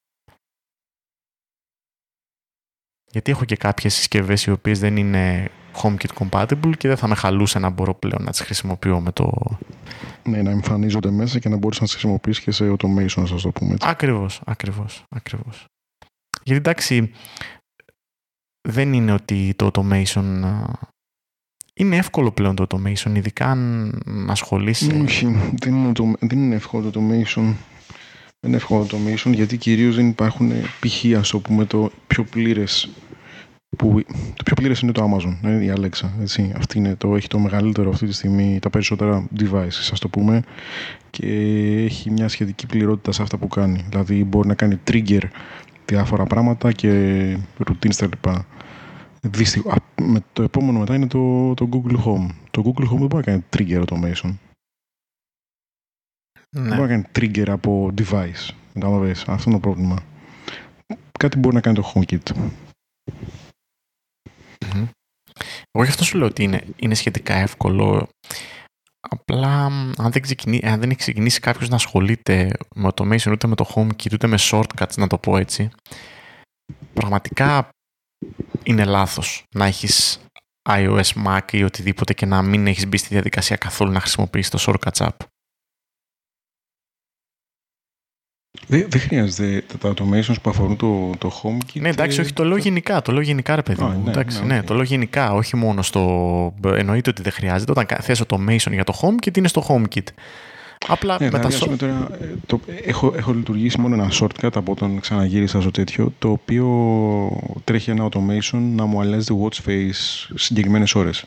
[3.10, 5.50] Γιατί έχω και κάποιες συσκευές οι οποίες δεν είναι
[5.82, 9.32] HomeKit compatible και δεν θα με χαλούσε να μπορώ πλέον να τις χρησιμοποιώ με το...
[10.24, 13.42] Ναι, να εμφανίζονται μέσα και να μπορείς να τις χρησιμοποιήσεις και σε automation, να σας
[13.42, 13.88] το πούμε έτσι.
[13.88, 15.64] Ακριβώς, ακριβώς, ακριβώς.
[16.42, 17.12] Γιατί εντάξει,
[18.68, 20.42] δεν είναι ότι το automation
[21.74, 23.92] είναι εύκολο πλέον το automation, ειδικά αν
[24.28, 25.00] ασχολείσαι.
[25.04, 25.26] Όχι,
[25.62, 27.54] δεν είναι, δεν είναι εύκολο το automation.
[28.40, 30.50] Δεν είναι εύκολο το automation γιατί κυρίως δεν υπάρχουν
[30.80, 31.04] π.χ.
[31.18, 32.90] ας πούμε το πιο πλήρες.
[33.76, 34.02] Που,
[34.34, 36.08] το πιο πλήρες είναι το Amazon, είναι η Alexa.
[36.20, 36.52] Έτσι.
[36.56, 40.42] Αυτή είναι το, έχει το μεγαλύτερο αυτή τη στιγμή, τα περισσότερα devices, ας το πούμε,
[41.10, 41.26] και
[41.84, 43.84] έχει μια σχετική πληρότητα σε αυτά που κάνει.
[43.88, 45.22] Δηλαδή μπορεί να κάνει trigger
[45.86, 46.90] διάφορα πράγματα και
[47.58, 48.46] routines τα λοιπά.
[49.20, 52.28] Δυστυχώς, με το επόμενο μετά είναι το, το Google Home.
[52.50, 54.36] Το Google Home δεν μπορεί να κάνει trigger automation.
[56.50, 56.68] Ναι.
[56.68, 58.50] Δεν μπορεί να κάνει trigger από device.
[58.74, 60.02] Κατάλαβες, αυτό είναι το πρόβλημα.
[61.18, 62.18] Κάτι μπορεί να κάνει το HomeKit.
[64.64, 64.88] Mm-hmm.
[65.70, 68.08] Εγώ γι' αυτό σου λέω ότι είναι, είναι σχετικά εύκολο.
[69.20, 69.64] Απλά
[69.96, 73.72] αν δεν, ξεκινήσει, αν δεν έχει ξεκινήσει κάποιος να ασχολείται με automation ούτε με το
[73.74, 75.70] HomeKit ούτε με shortcuts να το πω έτσι
[76.92, 77.68] πραγματικά
[78.62, 80.18] είναι λάθος να έχεις
[80.70, 84.64] iOS, Mac ή οτιδήποτε και να μην έχεις μπει στη διαδικασία καθόλου να χρησιμοποιήσεις το
[84.66, 85.16] Shortcuts App.
[88.66, 91.80] Δεν, δεν χρειάζεται τα, automations που αφορούν το, το HomeKit.
[91.80, 93.02] Ναι, εντάξει, όχι, το λέω γενικά.
[93.02, 94.00] Το λέω γενικά, ρε παιδί μου.
[94.04, 96.54] Ναι, εντάξει, ναι, ναι, το λέω γενικά, όχι μόνο στο.
[96.64, 97.70] Εννοείται ότι δεν χρειάζεται.
[97.70, 100.06] Όταν θες automation για το HomeKit, είναι στο HomeKit.
[100.86, 101.74] Απλά ναι, με τα short...
[101.78, 106.30] τώρα, ε, το, έχω, έχω λειτουργήσει μόνο ένα shortcut από όταν ξαναγύρισα στο τέτοιο, το
[106.30, 106.66] οποίο
[107.64, 111.24] τρέχει ένα automation να μου αλλάζει το watch face συγκεκριμένες ώρες.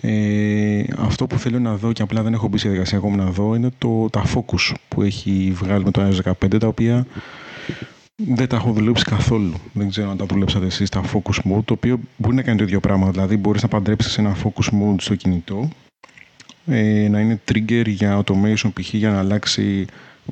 [0.00, 3.30] Ε, αυτό που θέλω να δω και απλά δεν έχω μπει σε διαδικασία ακόμα να
[3.30, 7.06] δω είναι το, τα focus που έχει βγάλει με το iOS 15, τα οποία
[8.16, 9.54] δεν τα έχω δουλέψει καθόλου.
[9.72, 12.64] Δεν ξέρω αν τα δουλέψατε εσείς τα focus mode, το οποίο μπορεί να κάνει το
[12.64, 13.10] ίδιο πράγμα.
[13.10, 15.68] Δηλαδή μπορείς να παντρέψεις ένα focus mode στο κινητό
[16.66, 18.94] ε, να είναι trigger για automation π.χ.
[18.94, 19.86] για να αλλάξει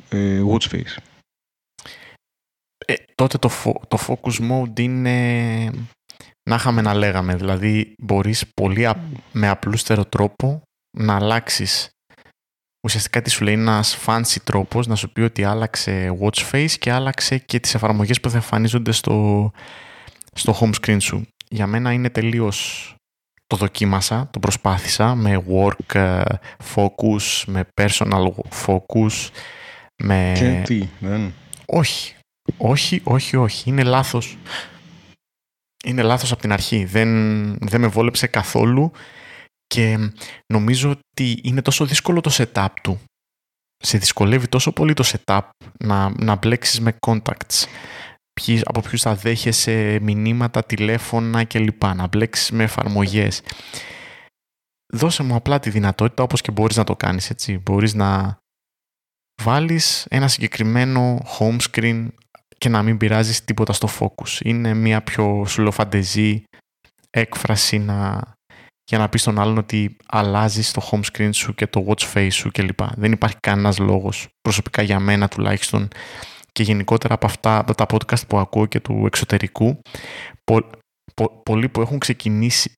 [0.09, 0.97] ε, watch face.
[2.85, 3.49] Ε, τότε το,
[3.87, 5.69] το focus mode είναι
[6.49, 7.35] να είχαμε να λέγαμε.
[7.35, 8.89] Δηλαδή μπορείς πολύ
[9.31, 10.61] με απλούστερο τρόπο
[10.97, 11.89] να αλλάξεις
[12.85, 16.91] ουσιαστικά τι σου λέει ένας fancy τρόπος να σου πει ότι άλλαξε watch face και
[16.91, 19.51] άλλαξε και τις εφαρμογές που θα εμφανίζονται στο,
[20.33, 21.27] στο home screen σου.
[21.49, 22.89] Για μένα είναι τελείως
[23.47, 26.23] το δοκίμασα, το προσπάθησα με work ε,
[26.75, 28.31] focus, με personal
[28.65, 29.29] focus,
[30.03, 30.33] με...
[30.35, 31.33] Και τι, δεν...
[31.65, 32.15] Όχι,
[32.57, 34.37] όχι, όχι, όχι, είναι λάθος.
[35.83, 37.09] Είναι λάθος από την αρχή, δεν,
[37.57, 38.91] δεν με βόλεψε καθόλου
[39.67, 40.11] και
[40.53, 42.99] νομίζω ότι είναι τόσο δύσκολο το setup του.
[43.77, 47.65] Σε δυσκολεύει τόσο πολύ το setup να, να μπλέξεις με contacts
[48.63, 51.83] από ποιους θα δέχεσαι μηνύματα, τηλέφωνα κλπ.
[51.83, 53.41] Να μπλέξεις με εφαρμογές.
[54.93, 57.57] Δώσε μου απλά τη δυνατότητα όπως και μπορείς να το κάνεις έτσι.
[57.57, 58.37] Μπορείς να
[59.41, 62.07] βάλεις ένα συγκεκριμένο home screen
[62.57, 64.41] και να μην πειράζεις τίποτα στο focus.
[64.43, 66.43] Είναι μια πιο σουλοφαντεζή
[67.09, 68.21] έκφραση να,
[68.89, 72.31] για να πεις στον άλλον ότι αλλάζεις το home screen σου και το watch face
[72.31, 72.79] σου κλπ.
[72.95, 75.87] Δεν υπάρχει κανένας λόγος, προσωπικά για μένα τουλάχιστον,
[76.55, 79.79] και γενικότερα από αυτά από τα podcast που ακούω και του εξωτερικού
[81.43, 82.73] πολλοί που έχουν ξεκινήσει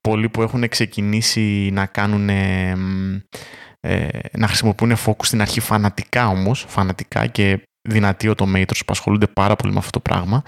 [0.00, 2.74] πολλοί που έχουν ξεκινήσει να κάνουν ε,
[4.32, 9.72] να χρησιμοποιούν focus στην αρχή φανατικά όμως φανατικά και δυνατοί automators που ασχολούνται πάρα πολύ
[9.72, 10.42] με αυτό το πράγμα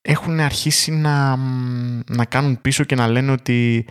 [0.00, 1.36] έχουν αρχίσει να,
[2.06, 3.86] να κάνουν πίσω και να λένε ότι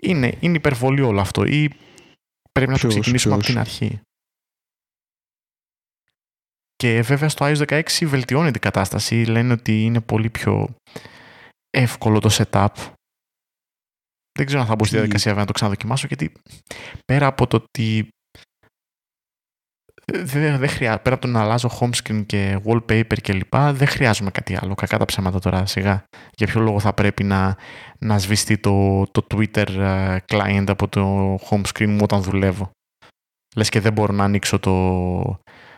[0.00, 1.70] είναι, είναι υπερβολή όλο αυτό ή
[2.52, 4.00] πρέπει να το ξεκινήσουμε από την αρχή.
[6.84, 9.24] Και βέβαια στο iOS 16 βελτιώνεται η κατάσταση.
[9.24, 10.74] Λένε ότι είναι πολύ πιο
[11.70, 12.66] εύκολο το setup.
[14.38, 16.32] Δεν ξέρω αν θα μπω στη διαδικασία να το ξαναδοκιμάσω γιατί
[17.04, 18.08] πέρα από το ότι
[20.12, 23.88] δεν, δεν χρειάζεται, πέρα από το να αλλάζω home screen και wallpaper και λοιπά, δεν
[23.88, 24.74] χρειάζομαι κάτι άλλο.
[24.74, 26.04] Κακά τα ψέματα τώρα σιγά.
[26.36, 27.56] Για ποιο λόγο θα πρέπει να,
[27.98, 32.70] να σβηστεί το, το Twitter ε, client από το home screen μου όταν δουλεύω;
[33.56, 34.72] Λες και δεν μπορώ να ανοίξω το,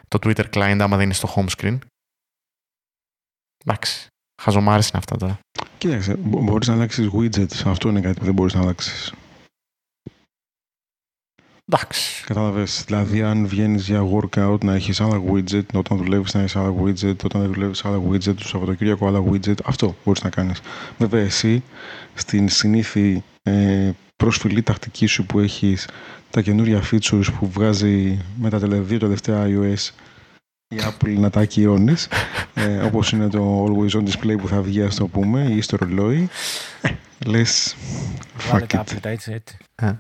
[0.09, 1.78] το Twitter client άμα δεν είναι στο home screen.
[3.64, 4.07] Εντάξει.
[4.42, 5.38] Χαζομάρες είναι αυτά τώρα.
[5.78, 7.62] Κοίταξε, μπορείς να αλλάξεις widgets.
[7.64, 9.12] Αυτό είναι κάτι που δεν μπορείς να αλλάξεις.
[11.64, 12.24] Εντάξει.
[12.24, 12.84] Κατάλαβες.
[12.84, 17.24] Δηλαδή, αν βγαίνεις για workout να έχεις άλλα widget, όταν δουλεύεις να έχεις άλλα widget,
[17.24, 20.61] όταν δεν δουλεύεις άλλα widget, το Σαββατοκύριακο άλλα widget, αυτό μπορείς να κάνεις.
[20.98, 21.62] Βέβαια, εσύ
[22.14, 25.88] στην συνήθη ε, προσφυλή τακτική σου που έχεις
[26.30, 29.90] τα καινούρια features που βγάζει με τα δύο τελευταία iOS
[30.68, 32.08] η Apple να τα ακυρώνεις,
[32.54, 35.76] ε, όπως είναι το Always On Display που θα βγει, ας το πούμε, ή στο
[35.76, 36.28] ρολόι.
[36.82, 36.94] Ε,
[37.26, 37.76] λες,
[38.38, 39.04] fuck it.
[39.04, 39.56] έτσι, έτσι.
[39.74, 39.92] Ε.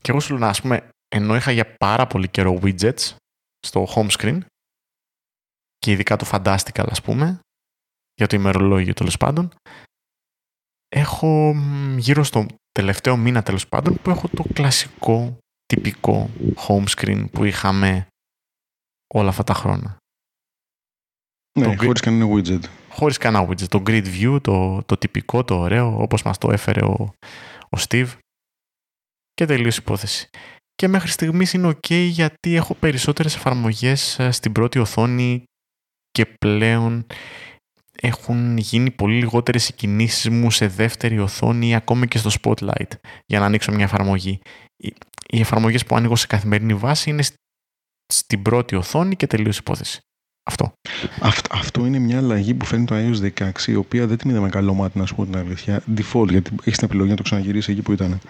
[0.00, 3.14] Και εγώ σου λέω, ας πούμε, ενώ είχα για πάρα πολύ καιρό widgets
[3.66, 4.38] στο home screen
[5.78, 7.40] και ειδικά το Fantastical, ας πούμε,
[8.14, 9.52] για το ημερολόγιο τέλος πάντων,
[10.88, 11.54] έχω
[11.96, 18.06] γύρω στο τελευταίο μήνα τέλος πάντων που έχω το κλασικό, τυπικό home screen που είχαμε
[19.14, 19.96] όλα αυτά τα χρόνια.
[21.58, 22.60] Ναι, το χωρίς κανένα widget.
[22.88, 23.68] Χωρίς κανένα widget.
[23.68, 27.14] Το grid view, το, το τυπικό, το ωραίο, όπως μας το έφερε ο,
[27.64, 28.08] ο Steve.
[29.32, 30.28] Και τελείωσε υπόθεση.
[30.74, 35.44] Και μέχρι στιγμής είναι ok γιατί έχω περισσότερες εφαρμογές ε, στην πρώτη οθόνη
[36.10, 37.06] και πλέον
[38.04, 42.90] έχουν γίνει πολύ λιγότερες οι κινήσεις μου σε δεύτερη οθόνη ή ακόμη και στο Spotlight
[43.26, 44.40] για να ανοίξω μια εφαρμογή.
[45.28, 47.22] Οι εφαρμογές που ανοίγω σε καθημερινή βάση είναι
[48.12, 50.00] στην πρώτη οθόνη και τελείωσε υπόθεση.
[50.44, 50.72] Αυτό.
[51.50, 54.74] αυτό είναι μια αλλαγή που φέρνει το iOS 16, η οποία δεν την είδαμε καλό
[54.74, 55.82] μάτι, να σου πω την αλήθεια.
[55.96, 58.20] Default, γιατί έχεις την επιλογή να το ξαναγυρίσεις εκεί που ήταν.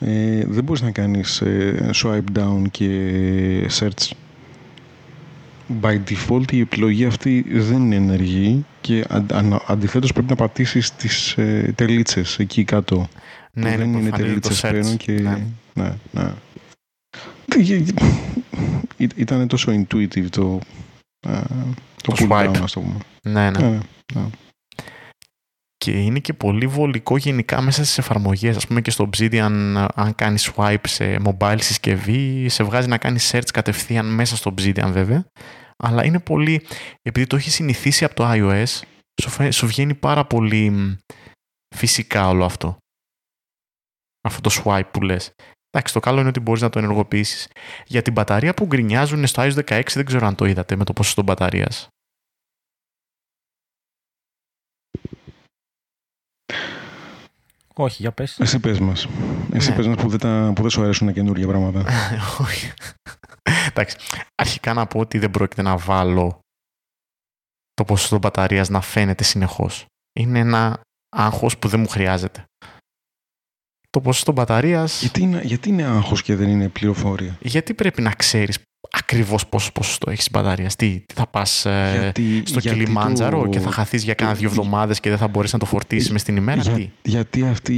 [0.00, 2.88] Ε, δεν μπορείς να κάνεις ε, swipe down και
[3.78, 4.10] search.
[5.82, 11.32] By default η επιλογή αυτή δεν είναι ενεργή και αν, αντιθέτως πρέπει να πατήσεις τις
[11.32, 13.08] ε, τελίτσες εκεί κάτω.
[13.52, 15.12] Ναι, δεν είναι τελίτσες πλέον και...
[15.12, 15.94] Ναι, ναι.
[16.10, 16.32] ναι.
[19.16, 20.58] Ήταν τόσο intuitive το,
[22.02, 22.98] το, pull down, ας το πούμε.
[23.22, 23.68] Ναι, ναι.
[23.68, 23.78] ναι,
[24.14, 24.26] ναι.
[25.76, 28.56] Και είναι και πολύ βολικό γενικά μέσα στις εφαρμογές.
[28.56, 33.30] Ας πούμε και στο Obsidian, αν κάνεις swipe σε mobile συσκευή, σε βγάζει να κάνεις
[33.34, 35.24] search κατευθείαν μέσα στο Obsidian βέβαια.
[35.82, 36.66] Αλλά είναι πολύ,
[37.02, 38.80] επειδή το έχεις συνηθίσει από το iOS,
[39.22, 40.96] σου, σου βγαίνει πάρα πολύ
[41.76, 42.76] φυσικά όλο αυτό.
[44.28, 45.32] Αυτό το swipe που λες.
[45.70, 47.48] Εντάξει, το καλό είναι ότι μπορείς να το ενεργοποιήσεις.
[47.86, 50.92] Για την μπαταρία που γκρινιάζουν στο iOS 16, δεν ξέρω αν το είδατε με το
[50.92, 51.88] ποσοστό μπαταρίας.
[57.82, 58.38] Όχι, για πες.
[58.40, 59.06] Εσύ πες μας.
[59.52, 59.76] Εσύ ναι.
[59.76, 61.84] πες μας που δεν, που δεν σου αρέσουν καινούργια πράγματα.
[62.46, 62.72] Όχι.
[63.68, 63.96] Εντάξει.
[64.34, 66.40] Αρχικά να πω ότι δεν πρόκειται να βάλω
[67.74, 69.86] το ποσοστό μπαταρίας να φαίνεται συνεχώς.
[70.20, 70.80] Είναι ένα
[71.16, 72.44] άγχος που δεν μου χρειάζεται
[73.90, 75.00] το ποσοστό μπαταρίας.
[75.00, 78.58] Γιατί, είναι, γιατί είναι άγχος και δεν είναι πληροφορία; Γιατί πρέπει να ξέρεις
[78.90, 80.70] ακριβώς πόσο ποσοστό έχεις μπαταρία.
[80.76, 82.12] Τι, τι θα πας ε,
[82.44, 83.48] στο Κιλιμάντζαρο το...
[83.48, 86.20] και θα χαθείς για κάνα δύο εβδομάδες και δεν θα μπορείς να το φορτίσεις μες
[86.20, 86.60] στην ημέρα.
[86.60, 87.76] Για, τι; Γιατί αυτή,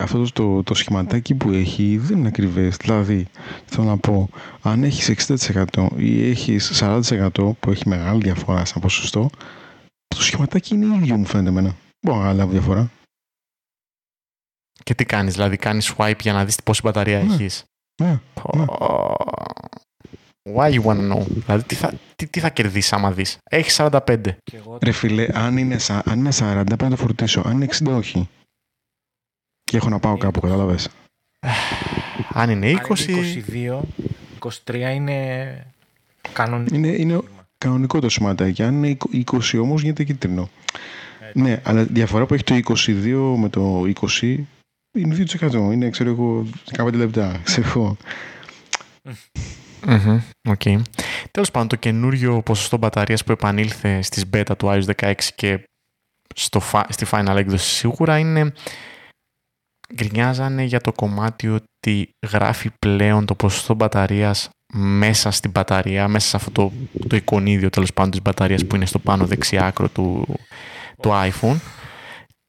[0.00, 2.76] αυτό το, το σχηματάκι που έχει δεν είναι ακριβές.
[2.76, 3.26] Δηλαδή,
[3.64, 4.28] θέλω να πω,
[4.62, 5.26] αν έχεις
[5.66, 7.28] 60% ή έχεις 40%
[7.60, 9.30] που έχει μεγάλη διαφορά σαν ποσοστό,
[10.08, 11.76] το σχηματάκι είναι ίδιο μου φαίνεται εμένα.
[12.06, 12.90] Μπορώ να λάβω διαφορά.
[14.84, 17.34] Και τι κάνεις, δηλαδή κάνεις swipe για να δεις πόση μπαταρία ναι.
[17.34, 17.64] έχεις;
[18.02, 18.20] Ναι.
[20.42, 24.16] Why you wanna know; Δηλαδή τι θα, τι, τι θα κερδίσεις άμα δεις; Έχεις 45.
[24.82, 27.42] Ρε φίλε, αν είναι, αν είναι 40 πρέπει να το φορτίσω.
[27.44, 28.28] Αν είναι 60 όχι.
[29.64, 30.88] Και έχω να πάω κάπου, κατάλαβες.
[32.40, 33.12] αν είναι 20...
[33.12, 33.84] Αν
[34.38, 35.66] 22, 23 είναι
[36.32, 36.74] κανονικό.
[36.74, 37.20] Είναι, είναι
[37.58, 38.62] κανονικό το σηματάκι.
[38.62, 38.96] Αν είναι
[39.32, 40.48] 20 όμως γίνεται κίτρινο.
[41.34, 43.82] Ναι, αλλά διαφορά που έχει το 22 με το
[44.20, 44.38] 20
[44.98, 45.52] είναι 2%.
[45.52, 47.40] Είναι, ξέρω εγώ, 15 λεπτά.
[47.44, 47.96] Ξέρω
[50.48, 50.80] Okay.
[51.30, 55.64] Τέλος πάντων, το καινούριο ποσοστό μπαταρίας που επανήλθε στις beta του iOS 16 και
[56.34, 58.52] στο, στη final έκδοση σίγουρα είναι
[59.94, 66.36] γκρινιάζανε για το κομμάτι ότι γράφει πλέον το ποσοστό μπαταρίας μέσα στην μπαταρία, μέσα σε
[66.36, 66.72] αυτό το,
[67.08, 70.36] το εικονίδιο τέλος πάντων της μπαταρίας που είναι στο πάνω δεξιά άκρο του,
[71.00, 71.56] του iPhone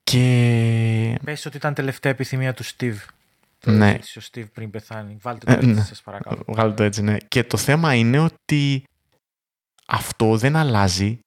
[0.03, 1.19] και...
[1.23, 2.97] Πες ότι ήταν τελευταία επιθυμία του Steve.
[3.66, 3.99] Ναι.
[4.16, 5.18] ο Steve πριν πεθάνει.
[5.22, 5.82] Βάλτε το ε, έτσι, ναι.
[5.82, 6.43] σας παρακαλώ.
[6.47, 7.18] Βάλτε το έτσι, ναι.
[7.28, 8.84] Και το θέμα είναι ότι
[9.88, 11.20] αυτό δεν αλλάζει.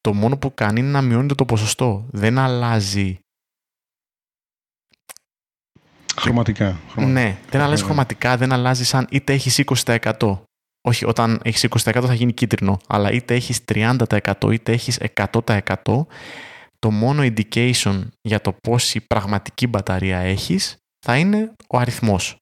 [0.00, 2.06] Το μόνο που κάνει είναι να μειώνεται το ποσοστό.
[2.10, 3.18] Δεν αλλάζει
[6.16, 6.80] Χρωματικά.
[6.96, 10.38] Ναι, δεν αλλάζει χρωματικά, δεν αλλάζει σαν είτε έχει 20%.
[10.88, 16.06] Όχι, όταν έχεις 20% θα γίνει κίτρινο, αλλά είτε έχεις 30% είτε έχεις 100%
[16.78, 22.36] το μόνο indication για το πόση πραγματική μπαταρία έχεις θα είναι ο αριθμός.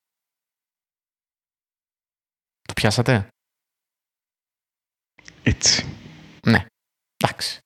[2.63, 3.29] Το πιάσατε;
[5.43, 5.85] Έτσι.
[6.47, 6.67] Ναι.
[7.17, 7.59] Εντάξει.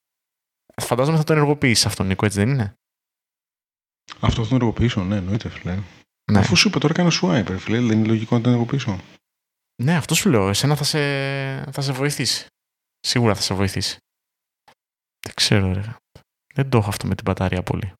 [0.82, 2.74] Φαντάζομαι θα το ενεργοποιήσεις αυτό, Νίκο, έτσι δεν είναι;
[4.20, 5.82] Αυτό θα το ενεργοποιήσω, ναι, εννοείται, φίλε.
[6.32, 6.38] Ναι.
[6.38, 9.00] Αφού σου είπε τώρα κάνω swipe, φίλε, δεν είναι λογικό να τον έχω πίσω.
[9.82, 10.48] Ναι, αυτό σου λέω.
[10.48, 10.98] Εσένα θα σε,
[11.72, 12.46] θα σε βοηθήσει.
[13.00, 13.98] Σίγουρα θα σε βοηθήσει.
[15.26, 15.96] Δεν ξέρω, ρε.
[16.54, 17.92] Δεν το έχω αυτό με την μπαταρία πολύ.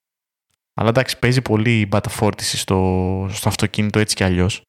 [0.75, 4.63] Αλλά εντάξει, παίζει πολύ η μπαταφόρτιση στο, στο αυτοκίνητο έτσι κι αλλιώς.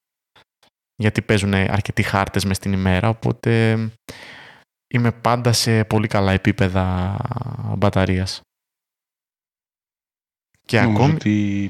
[0.96, 3.78] Γιατί παίζουν αρκετοί χάρτες μες στην ημέρα, οπότε
[4.94, 7.18] είμαι πάντα σε πολύ καλά επίπεδα
[7.78, 8.42] μπαταρίας.
[10.62, 11.70] Και ακόμη, ότι...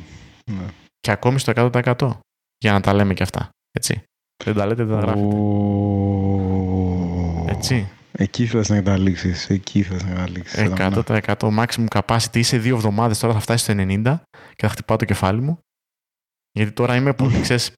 [0.52, 0.66] ναι.
[1.00, 2.10] και ακόμη στο 100%
[2.58, 3.50] για να τα λέμε και αυτά.
[3.72, 4.04] Έτσι.
[4.44, 5.36] Δεν τα λέτε, δεν τα γράφετε.
[7.52, 7.90] Έτσι.
[8.18, 9.50] Εκεί θα να καταλήξεις.
[9.50, 10.60] Εκεί θα να καταλήξεις.
[10.60, 12.36] 100% maximum capacity.
[12.38, 14.22] Είσαι δύο εβδομάδες τώρα θα φτάσει στο 90
[14.56, 15.60] και θα χτυπάω το κεφάλι μου.
[16.52, 17.74] Γιατί τώρα είμαι πολύ, ξέρεις,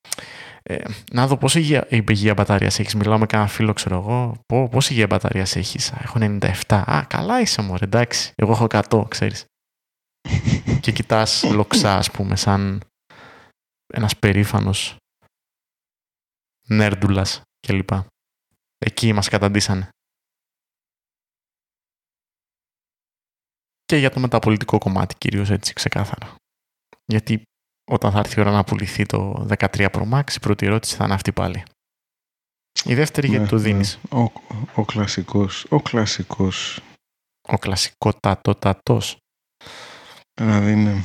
[0.63, 2.95] ε, να δω πόσο υγεία, υγεία μπαταρίας έχεις.
[2.95, 4.41] Μιλάω με κανένα φίλο, ξέρω εγώ.
[4.69, 5.91] πόση υγεία μπαταρίας έχεις.
[5.91, 6.83] Έχω 97.
[6.91, 8.31] Α, καλά είσαι μου, εντάξει.
[8.35, 9.45] Εγώ έχω 100, ξέρεις.
[10.81, 12.81] και κοιτάς λοξά, ας πούμε, σαν
[13.93, 14.95] ένας περήφανος
[16.67, 17.89] νέρντουλας κλπ.
[18.77, 19.89] Εκεί μας καταντήσανε.
[23.87, 26.35] Και για το μεταπολιτικό κομμάτι κυρίως έτσι ξεκάθαρα.
[27.05, 27.41] Γιατί
[27.91, 31.03] όταν θα έρθει η ώρα να πουληθεί το 13 Pro Max, η πρώτη ερώτηση θα
[31.03, 31.63] είναι αυτή πάλι.
[32.85, 34.19] Η δεύτερη γιατί ναι, το δίνεις; Ναι.
[34.19, 34.31] Ο,
[34.75, 35.65] ο κλασικός.
[35.69, 36.79] Ο κλασικός.
[37.41, 39.17] Ο κλασικότατοτατός.
[40.41, 41.03] Δηλαδή είναι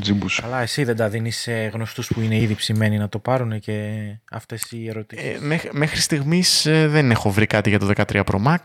[0.00, 0.40] τζιμπούς.
[0.40, 4.04] Καλά, εσύ δεν τα δίνεις σε γνωστούς που είναι ήδη ψημένοι να το πάρουν και
[4.30, 5.34] αυτές οι ερωτήσεις.
[5.34, 8.58] Ε, μέχρι, μέχρι στιγμής ε, δεν έχω βρει κάτι για το 13 Pro Max.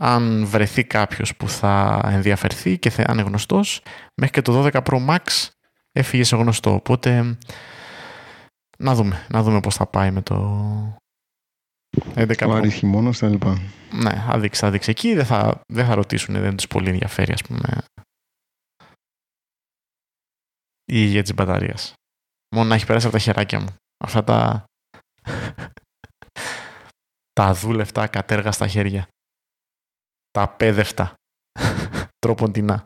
[0.00, 3.82] Αν βρεθεί κάποιος που θα ενδιαφερθεί και θα είναι γνωστός,
[4.20, 5.48] μέχρι και το 12 Pro Max
[5.92, 6.74] έφυγε σε γνωστό.
[6.74, 7.38] Οπότε
[8.78, 10.96] να δούμε, να δούμε πώς θα πάει με το
[12.14, 13.60] 11 Άρης χειμώνας στα λοιπά.
[13.92, 14.90] Ναι, θα δείξει, θα δείξει.
[14.90, 17.68] Εκεί δεν θα, δεν θα ρωτήσουν, δεν τους πολύ ενδιαφέρει ας πούμε
[20.92, 21.92] η υγεία της μπαταρίας.
[22.54, 23.74] Μόνο να έχει περάσει από τα χεράκια μου.
[24.04, 24.64] Αυτά τα
[27.40, 29.08] τα δούλευτα κατέργα στα χέρια.
[30.30, 31.14] Τα πέδευτα.
[32.18, 32.84] Τροποντινά.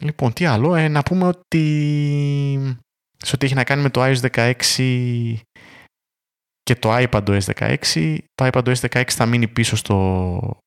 [0.00, 0.74] Λοιπόν, τι άλλο.
[0.74, 2.76] Ε, να πούμε ότι
[3.16, 5.36] σε ό,τι έχει να κάνει με το iOS 16
[6.62, 10.60] και το iPadOS 16, το iPadOS 16 θα μείνει πίσω στο,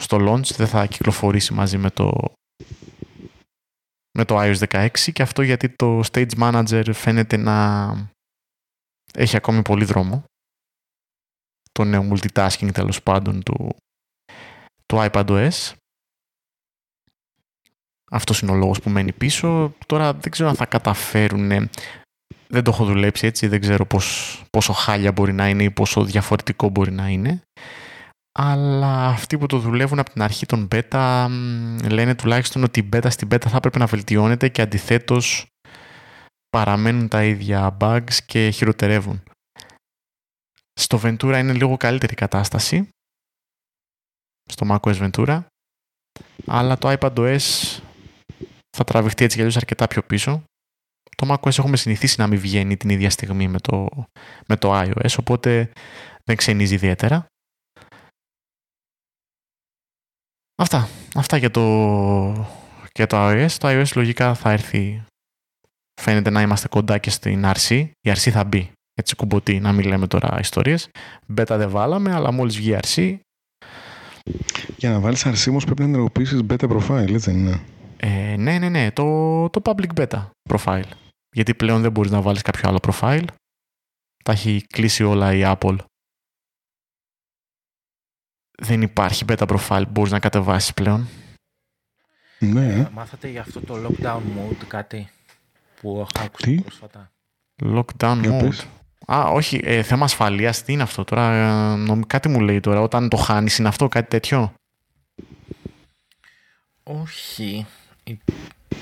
[0.00, 2.32] στο launch, δεν θα κυκλοφορήσει μαζί με το,
[4.18, 7.56] με το iOS 16 και αυτό γιατί το Stage Manager φαίνεται να
[9.14, 10.24] έχει ακόμη πολύ δρόμο.
[11.72, 13.68] Το νέο multitasking τέλος πάντων του,
[14.86, 15.72] του iPadOS
[18.10, 19.74] αυτός είναι ο λόγος που μένει πίσω.
[19.86, 21.48] Τώρα δεν ξέρω αν θα καταφέρουν.
[22.48, 26.04] Δεν το έχω δουλέψει έτσι, δεν ξέρω πώς, πόσο χάλια μπορεί να είναι ή πόσο
[26.04, 27.42] διαφορετικό μπορεί να είναι.
[28.38, 31.26] Αλλά αυτοί που το δουλεύουν από την αρχή των beta
[31.88, 35.46] λένε τουλάχιστον ότι η beta στην beta θα έπρεπε να βελτιώνεται και αντιθέτως
[36.50, 39.22] παραμένουν τα ίδια bugs και χειροτερεύουν.
[40.80, 42.88] Στο Ventura είναι λίγο καλύτερη κατάσταση.
[44.50, 45.44] Στο macOS Ventura.
[46.46, 47.38] Αλλά το iPadOS
[48.76, 50.42] θα τραβηχτεί έτσι κι αλλιώς αρκετά πιο πίσω.
[51.16, 53.88] Το macOS έχουμε συνηθίσει να μην βγαίνει την ίδια στιγμή με το,
[54.46, 55.72] με το iOS, οπότε
[56.24, 57.26] δεν ξενίζει ιδιαίτερα.
[60.54, 60.88] Αυτά.
[61.14, 61.62] Αυτά για το,
[62.94, 63.50] για το iOS.
[63.58, 65.04] Το iOS λογικά θα έρθει.
[66.00, 67.90] Φαίνεται να είμαστε κοντά και στην RC.
[68.00, 68.72] Η RC θα μπει.
[68.94, 70.88] Έτσι κουμποτή, να μην λέμε τώρα ιστορίες.
[71.36, 73.18] Beta δεν βάλαμε, αλλά μόλις βγει RC...
[74.76, 77.62] Για να βάλεις RC όμως πρέπει να ενεργοποιήσεις beta profile, έτσι δεν είναι;
[77.96, 79.04] Ε, ναι, ναι, ναι, το,
[79.50, 80.90] το public beta profile.
[81.32, 83.24] Γιατί πλέον δεν μπορείς να βάλεις κάποιο άλλο profile.
[84.24, 85.76] Τα έχει κλείσει όλα η Apple.
[88.62, 91.08] Δεν υπάρχει beta profile που μπορείς να κατεβάσεις πλέον.
[92.38, 92.72] Ναι.
[92.74, 95.10] Ε, μάθατε για αυτό το lockdown mode κάτι
[95.80, 97.12] που έχω ακούσει πρόσφατα;
[97.62, 98.79] Lockdown mode.
[99.12, 103.08] Α, όχι, ε, θέμα ασφαλείας, τι είναι αυτό τώρα, ε, κάτι μου λέει τώρα, όταν
[103.08, 104.52] το χάνεις είναι αυτό, κάτι τέτοιο;
[106.82, 107.66] Όχι,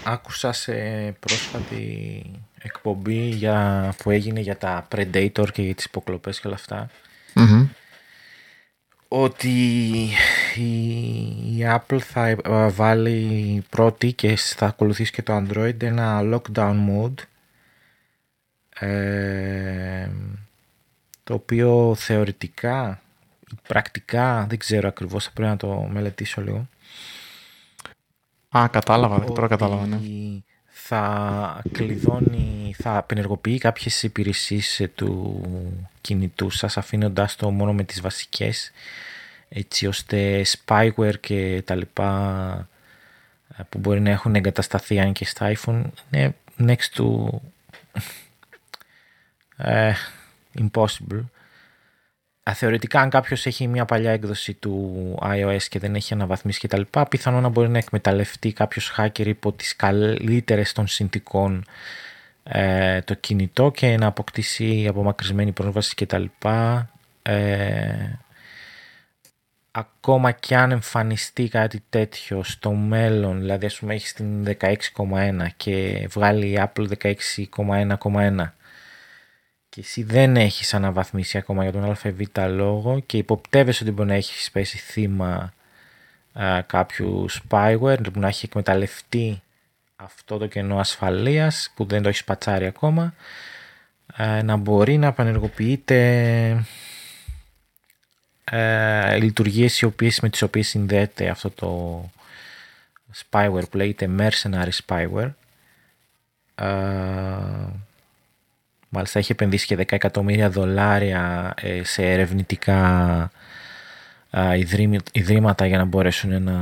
[0.05, 0.73] άκουσα σε
[1.21, 2.23] πρόσφατη
[2.59, 6.89] εκπομπή για, που έγινε για τα Predator και για τις υποκλοπές και όλα
[9.09, 9.49] ότι
[10.55, 17.23] η, Apple θα ε, βάλει πρώτη και θα ακολουθήσει και το Android ένα lockdown mode
[18.81, 20.11] ε,
[21.25, 23.03] το οποίο θεωρητικά
[23.69, 26.69] πρακτικά δεν ξέρω ακριβώς θα πρέπει να το μελετήσω λίγο
[28.57, 29.25] Α, κατάλαβα.
[29.25, 29.99] Τώρα κατάλαβα, ναι.
[30.67, 35.41] Θα κλειδώνει, θα απενεργοποιεί κάποιες υπηρεσίες του
[36.01, 38.71] κινητού σας αφήνοντάς το μόνο με τις βασικές
[39.49, 42.69] έτσι ώστε spyware και τα λοιπά
[43.69, 47.27] που μπορεί να έχουν εγκατασταθεί αν και στα iPhone είναι next to
[49.59, 49.93] ε,
[50.59, 51.25] impossible.
[52.55, 56.83] Θεωρητικά αν κάποιος έχει μια παλιά έκδοση του iOS και δεν έχει αναβαθμίσει κτλ.
[57.09, 61.65] πιθανόν να μπορεί να εκμεταλλευτεί κάποιος hacker υπό τις καλύτερες των συνθήκων
[62.43, 66.25] ε, το κινητό και να αποκτήσει απομακρυσμένη πρόσβαση κτλ.
[67.23, 68.19] Ε,
[69.71, 74.77] ακόμα και αν εμφανιστεί κάτι τέτοιο στο μέλλον, δηλαδή ας πούμε έχεις την 16,1
[75.57, 76.87] και βγάλει η Apple
[77.57, 78.51] 16,1,1
[79.79, 84.15] και εσύ δεν έχεις αναβαθμίσει ακόμα για τον ΑΒ λόγο και υποπτεύεσαι ότι μπορεί να
[84.15, 85.53] έχεις πέσει θύμα
[86.33, 89.43] α, κάποιου spyware που να έχει εκμεταλλευτεί
[89.97, 93.15] αυτό το κενό ασφαλείας που δεν το έχεις πατσάρει ακόμα
[94.43, 96.01] να μπορεί να απενεργοποιείται
[98.45, 102.11] ε, λειτουργίες οι οποίες, με τις οποίες συνδέεται αυτό το
[103.15, 105.31] spyware που λέγεται mercenary spyware
[106.55, 106.67] ε,
[108.89, 113.31] μάλιστα έχει επενδύσει και 10 εκατομμύρια δολάρια ε, σε ερευνητικά
[114.31, 114.59] ε,
[115.13, 116.53] ιδρύματα για να μπορέσουν να,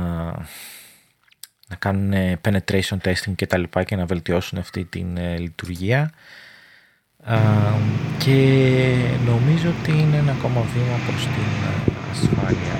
[1.67, 2.13] να κάνουν
[2.43, 6.11] penetration testing και τα λοιπά και να βελτιώσουν αυτή την ε, λειτουργία
[8.17, 12.75] και νομίζω ότι είναι ένα ακόμα βήμα προς την ε, ασφάλεια,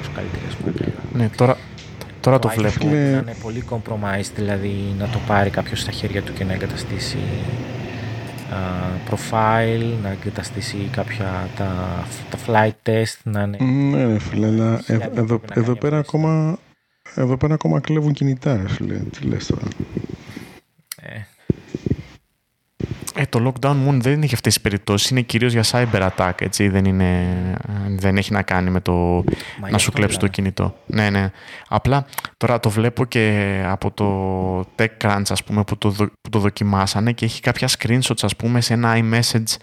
[0.00, 0.92] προς καλύτερη ασφάλεια.
[1.12, 1.56] Ναι, τώρα,
[2.20, 2.84] τώρα το, βλέπω.
[2.84, 7.18] Να είναι πολύ compromised, δηλαδή να το πάρει κάποιος στα χέρια του και να εγκαταστήσει
[9.10, 13.58] profile, να εγκαταστήσει κάποια τα, τα flight test, να είναι...
[13.64, 16.58] Ναι, φίλε, αλλά εδώ, εδώ, πέρα ακόμα,
[17.14, 18.98] εδώ πέρα ακόμα κλέβουν κινητά, φίλε.
[18.98, 19.68] Τι λες τώρα.
[21.02, 21.20] Ε,
[23.14, 26.32] ε, το lockdown moon δεν είναι για αυτές τις περιπτώσεις, είναι κυρίως για cyber attack,
[26.38, 27.26] έτσι, δεν, είναι,
[27.88, 29.24] δεν έχει να κάνει με το
[29.70, 30.74] να σου κλέψει το κινητό.
[30.86, 31.30] Ναι, ναι.
[31.68, 32.06] Απλά
[32.36, 37.24] τώρα το βλέπω και από το TechCrunch, ας πούμε, που το, που το δοκιμάσανε και
[37.24, 39.56] έχει κάποια screenshots, ας πούμε, σε ένα iMessage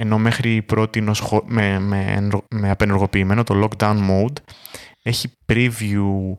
[0.00, 1.00] ενώ μέχρι πρώτη
[1.44, 4.36] με, με, με απενεργοποιημένο το lockdown mode
[5.02, 6.36] έχει preview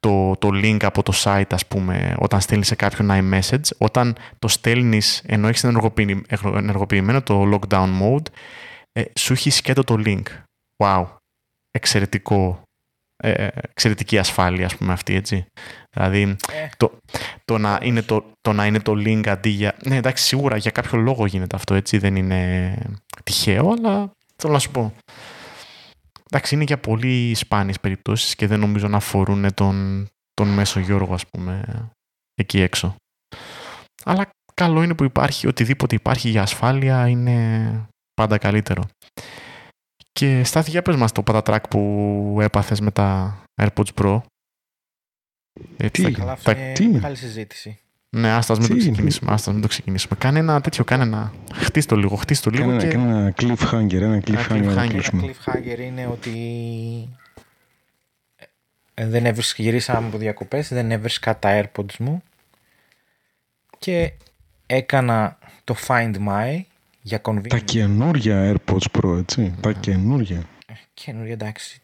[0.00, 4.48] το, το link από το site, ας πούμε, όταν στέλνεις σε κάποιον iMessage, όταν το
[4.48, 5.64] στέλνεις ενώ έχεις
[6.42, 8.26] ενεργοποιημένο το lockdown mode,
[8.92, 10.22] ε, σου έχει σκέτο το link.
[10.84, 11.06] Wow.
[11.70, 12.62] Εξαιρετικό.
[13.22, 15.46] Ε, εξαιρετική ασφάλεια, ας πούμε, αυτή, έτσι.
[15.90, 16.68] Δηλαδή, ε.
[16.76, 16.98] το,
[17.44, 19.76] το, να είναι το, το να είναι το link αντί για...
[19.84, 21.98] Ναι, εντάξει, σίγουρα για κάποιο λόγο γίνεται αυτό, έτσι.
[21.98, 22.74] Δεν είναι
[23.24, 24.94] τυχαίο, αλλά θέλω να σου πω.
[26.32, 31.14] Εντάξει, είναι για πολύ σπάνιες περιπτώσεις και δεν νομίζω να αφορούν τον, τον μέσο Γιώργο,
[31.14, 31.64] ας πούμε,
[32.34, 32.94] εκεί έξω.
[34.04, 37.70] Αλλά καλό είναι που υπάρχει, οτιδήποτε υπάρχει για ασφάλεια είναι
[38.14, 38.84] πάντα καλύτερο.
[40.12, 44.20] Και Στάθη, για πες μας το πατατράκ που έπαθες με τα AirPods Pro.
[45.76, 47.80] Έτσι, τι, θα, θα, τι, μεγάλη συζήτηση.
[48.12, 49.32] Ναι, άστα μην το ξεκινήσουμε.
[49.32, 50.18] Άστα μην το ξεκινήσουμε.
[50.18, 51.32] Κάνε ένα τέτοιο, κάνε ένα.
[51.52, 52.66] Χτί το λίγο, χτί το λίγο.
[52.66, 52.88] Κάνε, και...
[52.88, 53.92] κάνε ένα cliffhanger.
[53.92, 54.62] Ένα cliffhanger.
[54.62, 56.38] Ένα cliffhanger, είναι ότι
[58.94, 62.22] ε, δεν έβρισκα, γυρίσαμε από διακοπές, δεν έβρισκα τα AirPods μου
[63.78, 64.12] και
[64.66, 66.60] έκανα το Find My
[67.02, 67.48] για convenience.
[67.48, 69.54] Τα καινούργια AirPods Pro, έτσι.
[69.60, 70.38] Τα καινούργια.
[70.66, 71.80] Ε, καινούργια, εντάξει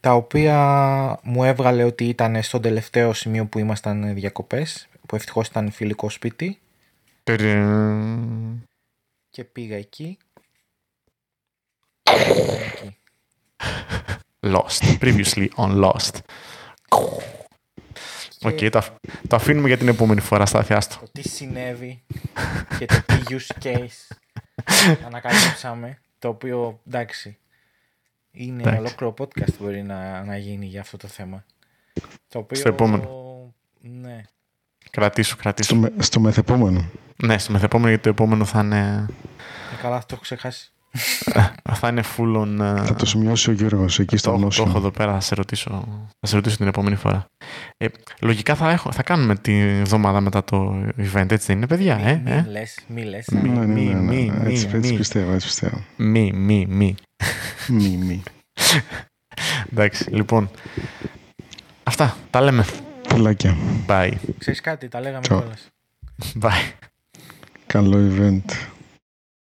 [0.00, 0.58] τα οποία
[1.22, 6.58] μου έβγαλε ότι ήταν στο τελευταίο σημείο που ήμασταν διακοπές, που ευτυχώς ήταν φιλικό σπίτι.
[9.30, 10.18] Και πήγα εκεί.
[14.40, 14.98] Lost.
[15.00, 16.14] Previously on Lost.
[18.42, 18.82] OK, okay, το,
[19.28, 20.98] το αφήνουμε για την επόμενη φορά στα αθιάστο.
[21.00, 22.02] Το τι συνέβη
[22.78, 24.16] και το τι use case
[25.06, 27.38] ανακαλύψαμε, το οποίο εντάξει,
[28.36, 28.78] είναι Εντάξει.
[28.78, 31.44] ολόκληρο podcast μπορεί να, να γίνει για αυτό το θέμα.
[32.28, 32.58] Το οποίο...
[32.58, 33.08] Στο επόμενο.
[33.80, 34.22] Ναι.
[34.90, 35.76] Κρατήσου, κρατήσου.
[35.76, 36.90] Στο, με, στο μεθεπόμενο.
[37.16, 39.06] Ναι, στο μεθεπόμενο γιατί το επόμενο θα είναι...
[39.72, 40.72] Ε, καλά, το έχω ξεχάσει.
[41.80, 42.60] θα είναι full on...
[42.60, 44.64] Ε, θα το σημειώσει ο Γιώργος εκεί στο γνώσιο.
[44.64, 45.70] Το έχω εδώ πέρα, θα σε ρωτήσω,
[46.20, 47.26] θα σε ρωτήσω την επόμενη φορά.
[47.76, 47.86] Ε,
[48.20, 52.10] λογικά θα, έχω, θα κάνουμε τη εβδομάδα μετά το event, έτσι δεν είναι παιδιά, μη,
[52.10, 53.26] ε; Μη ε; λες, μη λες.
[53.32, 55.84] Μη, ναι, ναι, ναι, μη, μη, έτσι, έτσι πιστεύω, έτσι πιστεύω.
[55.96, 56.94] Μη, μη, μη.
[57.68, 58.22] Μη, μη.
[59.72, 60.50] Εντάξει, λοιπόν.
[61.82, 62.64] Αυτά, τα λέμε.
[63.08, 63.56] Φιλάκια.
[63.86, 64.12] Bye.
[64.38, 65.68] Ξέρεις κάτι, τα λέγαμε κιόλας.
[66.40, 66.72] Bye.
[67.66, 68.75] Καλό event.